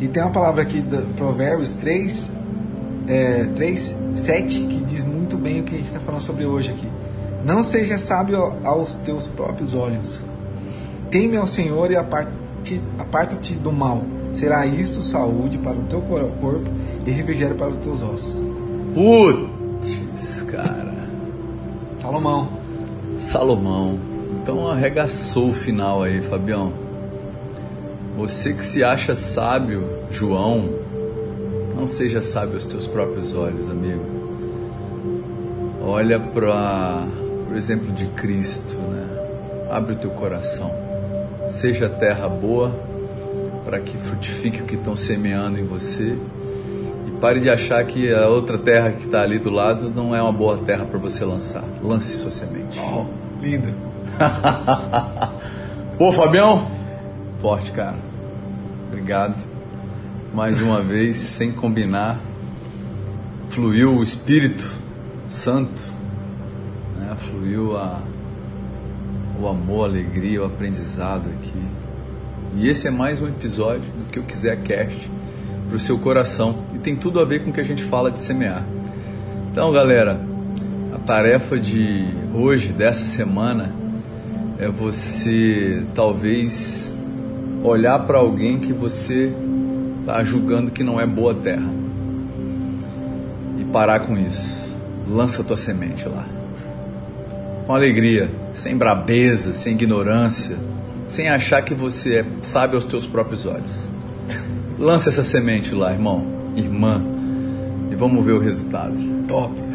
E 0.00 0.06
tem 0.08 0.22
uma 0.22 0.32
palavra 0.32 0.62
aqui 0.62 0.80
do 0.80 1.02
Provérbios 1.14 1.72
3, 1.74 2.30
é, 3.08 3.44
3, 3.54 3.94
7, 4.16 4.60
que 4.66 4.84
diz 4.84 5.02
muito 5.02 5.36
bem 5.36 5.60
o 5.60 5.64
que 5.64 5.74
a 5.74 5.78
gente 5.78 5.86
está 5.86 6.00
falando 6.00 6.22
sobre 6.22 6.44
hoje 6.44 6.70
aqui. 6.70 6.88
Não 7.44 7.64
seja 7.64 7.98
sábio 7.98 8.58
aos 8.64 8.96
teus 8.96 9.26
próprios 9.26 9.74
olhos. 9.74 10.20
Teme 11.10 11.36
ao 11.36 11.46
Senhor 11.46 11.90
e 11.90 11.96
aparte-te 11.96 12.80
aparta 12.98 13.36
do 13.54 13.72
mal 13.72 14.04
será 14.38 14.64
isto 14.66 15.02
saúde 15.02 15.58
para 15.58 15.76
o 15.76 15.82
teu 15.84 16.00
corpo 16.00 16.70
e 17.04 17.10
refrigério 17.10 17.56
para 17.56 17.70
os 17.70 17.78
teus 17.78 18.02
ossos. 18.02 18.40
Putz, 18.94 20.42
cara. 20.42 20.94
Salomão. 22.00 22.48
Salomão. 23.18 23.98
Então 24.40 24.68
arregaçou 24.68 25.48
o 25.48 25.52
final 25.52 26.04
aí, 26.04 26.22
Fabião. 26.22 26.72
Você 28.16 28.52
que 28.52 28.64
se 28.64 28.84
acha 28.84 29.14
sábio, 29.14 29.84
João, 30.10 30.70
não 31.76 31.86
seja 31.86 32.22
sábio 32.22 32.54
aos 32.54 32.64
teus 32.64 32.86
próprios 32.86 33.34
olhos, 33.34 33.68
amigo. 33.68 34.04
Olha 35.82 36.20
para 36.20 37.06
o 37.50 37.56
exemplo 37.56 37.92
de 37.92 38.06
Cristo, 38.06 38.76
né? 38.76 39.04
Abre 39.70 39.94
o 39.94 39.96
teu 39.96 40.10
coração. 40.10 40.72
Seja 41.48 41.88
terra 41.88 42.28
boa 42.28 42.97
para 43.68 43.80
que 43.80 43.98
frutifique 43.98 44.62
o 44.62 44.64
que 44.64 44.76
estão 44.76 44.96
semeando 44.96 45.58
em 45.58 45.64
você. 45.66 46.16
E 47.06 47.10
pare 47.20 47.38
de 47.38 47.50
achar 47.50 47.84
que 47.84 48.10
a 48.10 48.26
outra 48.26 48.56
terra 48.56 48.92
que 48.92 49.04
está 49.04 49.20
ali 49.20 49.38
do 49.38 49.50
lado 49.50 49.90
não 49.90 50.16
é 50.16 50.22
uma 50.22 50.32
boa 50.32 50.56
terra 50.56 50.86
para 50.86 50.98
você 50.98 51.22
lançar. 51.22 51.62
Lance 51.82 52.16
sua 52.16 52.30
semente. 52.30 52.80
Oh, 52.80 53.04
lindo. 53.42 53.68
Pô, 55.98 56.10
Fabião, 56.14 56.66
forte, 57.42 57.70
cara. 57.70 57.98
Obrigado. 58.86 59.38
Mais 60.32 60.62
uma 60.62 60.80
vez, 60.80 61.18
sem 61.18 61.52
combinar, 61.52 62.18
fluiu 63.50 63.96
o 63.96 64.02
Espírito 64.02 64.66
Santo, 65.28 65.82
né? 66.96 67.14
fluiu 67.18 67.76
a, 67.76 68.00
o 69.38 69.46
amor, 69.46 69.84
a 69.84 69.88
alegria, 69.88 70.40
o 70.40 70.46
aprendizado 70.46 71.28
aqui. 71.28 71.87
E 72.56 72.68
esse 72.68 72.86
é 72.88 72.90
mais 72.90 73.20
um 73.20 73.28
episódio 73.28 73.90
do 73.98 74.06
que 74.10 74.18
eu 74.18 74.22
quiser 74.22 74.56
cast 74.62 75.10
para 75.68 75.76
o 75.76 75.80
seu 75.80 75.98
coração 75.98 76.64
e 76.74 76.78
tem 76.78 76.96
tudo 76.96 77.20
a 77.20 77.24
ver 77.24 77.44
com 77.44 77.50
o 77.50 77.52
que 77.52 77.60
a 77.60 77.64
gente 77.64 77.84
fala 77.84 78.10
de 78.10 78.20
semear. 78.20 78.64
Então, 79.52 79.70
galera, 79.70 80.20
a 80.94 80.98
tarefa 80.98 81.58
de 81.58 82.06
hoje, 82.34 82.68
dessa 82.72 83.04
semana, 83.04 83.72
é 84.58 84.68
você 84.68 85.82
talvez 85.94 86.96
olhar 87.62 87.98
para 88.00 88.18
alguém 88.18 88.58
que 88.58 88.72
você 88.72 89.32
está 90.00 90.24
julgando 90.24 90.70
que 90.70 90.82
não 90.82 90.98
é 91.00 91.06
boa 91.06 91.34
terra 91.34 91.70
e 93.58 93.64
parar 93.64 94.00
com 94.00 94.16
isso. 94.16 94.58
Lança 95.06 95.44
tua 95.44 95.56
semente 95.56 96.08
lá. 96.08 96.26
Com 97.66 97.74
alegria, 97.74 98.30
sem 98.52 98.76
brabeza, 98.76 99.52
sem 99.52 99.74
ignorância, 99.74 100.56
sem 101.08 101.28
achar 101.28 101.62
que 101.62 101.74
você 101.74 102.18
é, 102.18 102.24
sabe 102.42 102.76
aos 102.76 102.84
teus 102.84 103.04
próprios 103.06 103.46
olhos. 103.46 103.90
Lança 104.78 105.08
essa 105.08 105.24
semente 105.24 105.74
lá, 105.74 105.92
irmão, 105.92 106.24
irmã, 106.54 107.02
e 107.90 107.96
vamos 107.96 108.24
ver 108.24 108.32
o 108.32 108.38
resultado. 108.38 108.94
Top. 109.26 109.54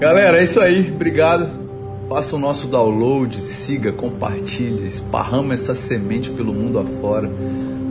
Galera, 0.00 0.40
é 0.40 0.44
isso 0.44 0.60
aí. 0.60 0.90
Obrigado. 0.90 1.60
Faça 2.08 2.36
o 2.36 2.38
nosso 2.38 2.68
download, 2.68 3.40
siga, 3.40 3.92
compartilhe, 3.92 4.86
esparrama 4.86 5.54
essa 5.54 5.74
semente 5.74 6.30
pelo 6.30 6.52
mundo 6.52 6.78
afora. 6.78 7.30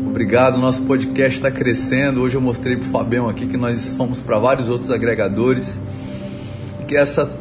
Obrigado, 0.08 0.60
nosso 0.60 0.84
podcast 0.84 1.38
está 1.38 1.50
crescendo. 1.50 2.22
Hoje 2.22 2.36
eu 2.36 2.42
mostrei 2.42 2.76
para 2.76 2.88
o 2.88 2.92
Fabião 2.92 3.30
aqui 3.30 3.48
que 3.48 3.58
nós 3.58 3.96
fomos 3.96 4.20
para 4.20 4.38
vários 4.38 4.70
outros 4.70 4.92
agregadores 4.92 5.80
que 6.88 6.96
essa, 6.98 7.32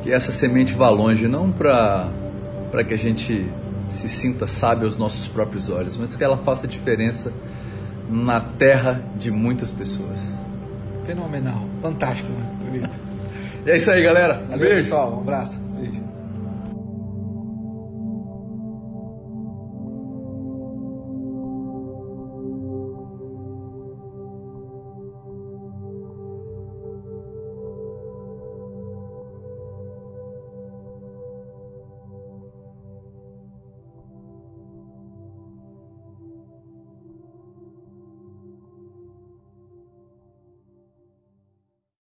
que 0.00 0.10
essa 0.10 0.32
semente 0.32 0.74
vá 0.74 0.88
longe, 0.88 1.28
não 1.28 1.52
para 1.52 2.10
que 2.82 2.94
a 2.94 2.98
gente 2.98 3.50
se 3.88 4.08
sinta 4.08 4.46
sábio 4.46 4.84
aos 4.84 4.96
nossos 4.96 5.28
próprios 5.28 5.68
olhos, 5.68 5.96
mas 5.96 6.16
que 6.16 6.24
ela 6.24 6.38
faça 6.38 6.66
diferença 6.66 7.32
na 8.08 8.40
terra 8.40 9.04
de 9.16 9.30
muitas 9.30 9.70
pessoas. 9.70 10.18
Fenomenal, 11.04 11.66
fantástico, 11.80 12.28
bonito. 12.64 12.90
E 13.66 13.70
é 13.70 13.76
isso 13.76 13.90
aí, 13.90 14.02
galera. 14.02 14.42
Valeu, 14.48 14.58
Beijo. 14.58 14.76
pessoal. 14.76 15.16
Um 15.16 15.20
abraço. 15.20 15.58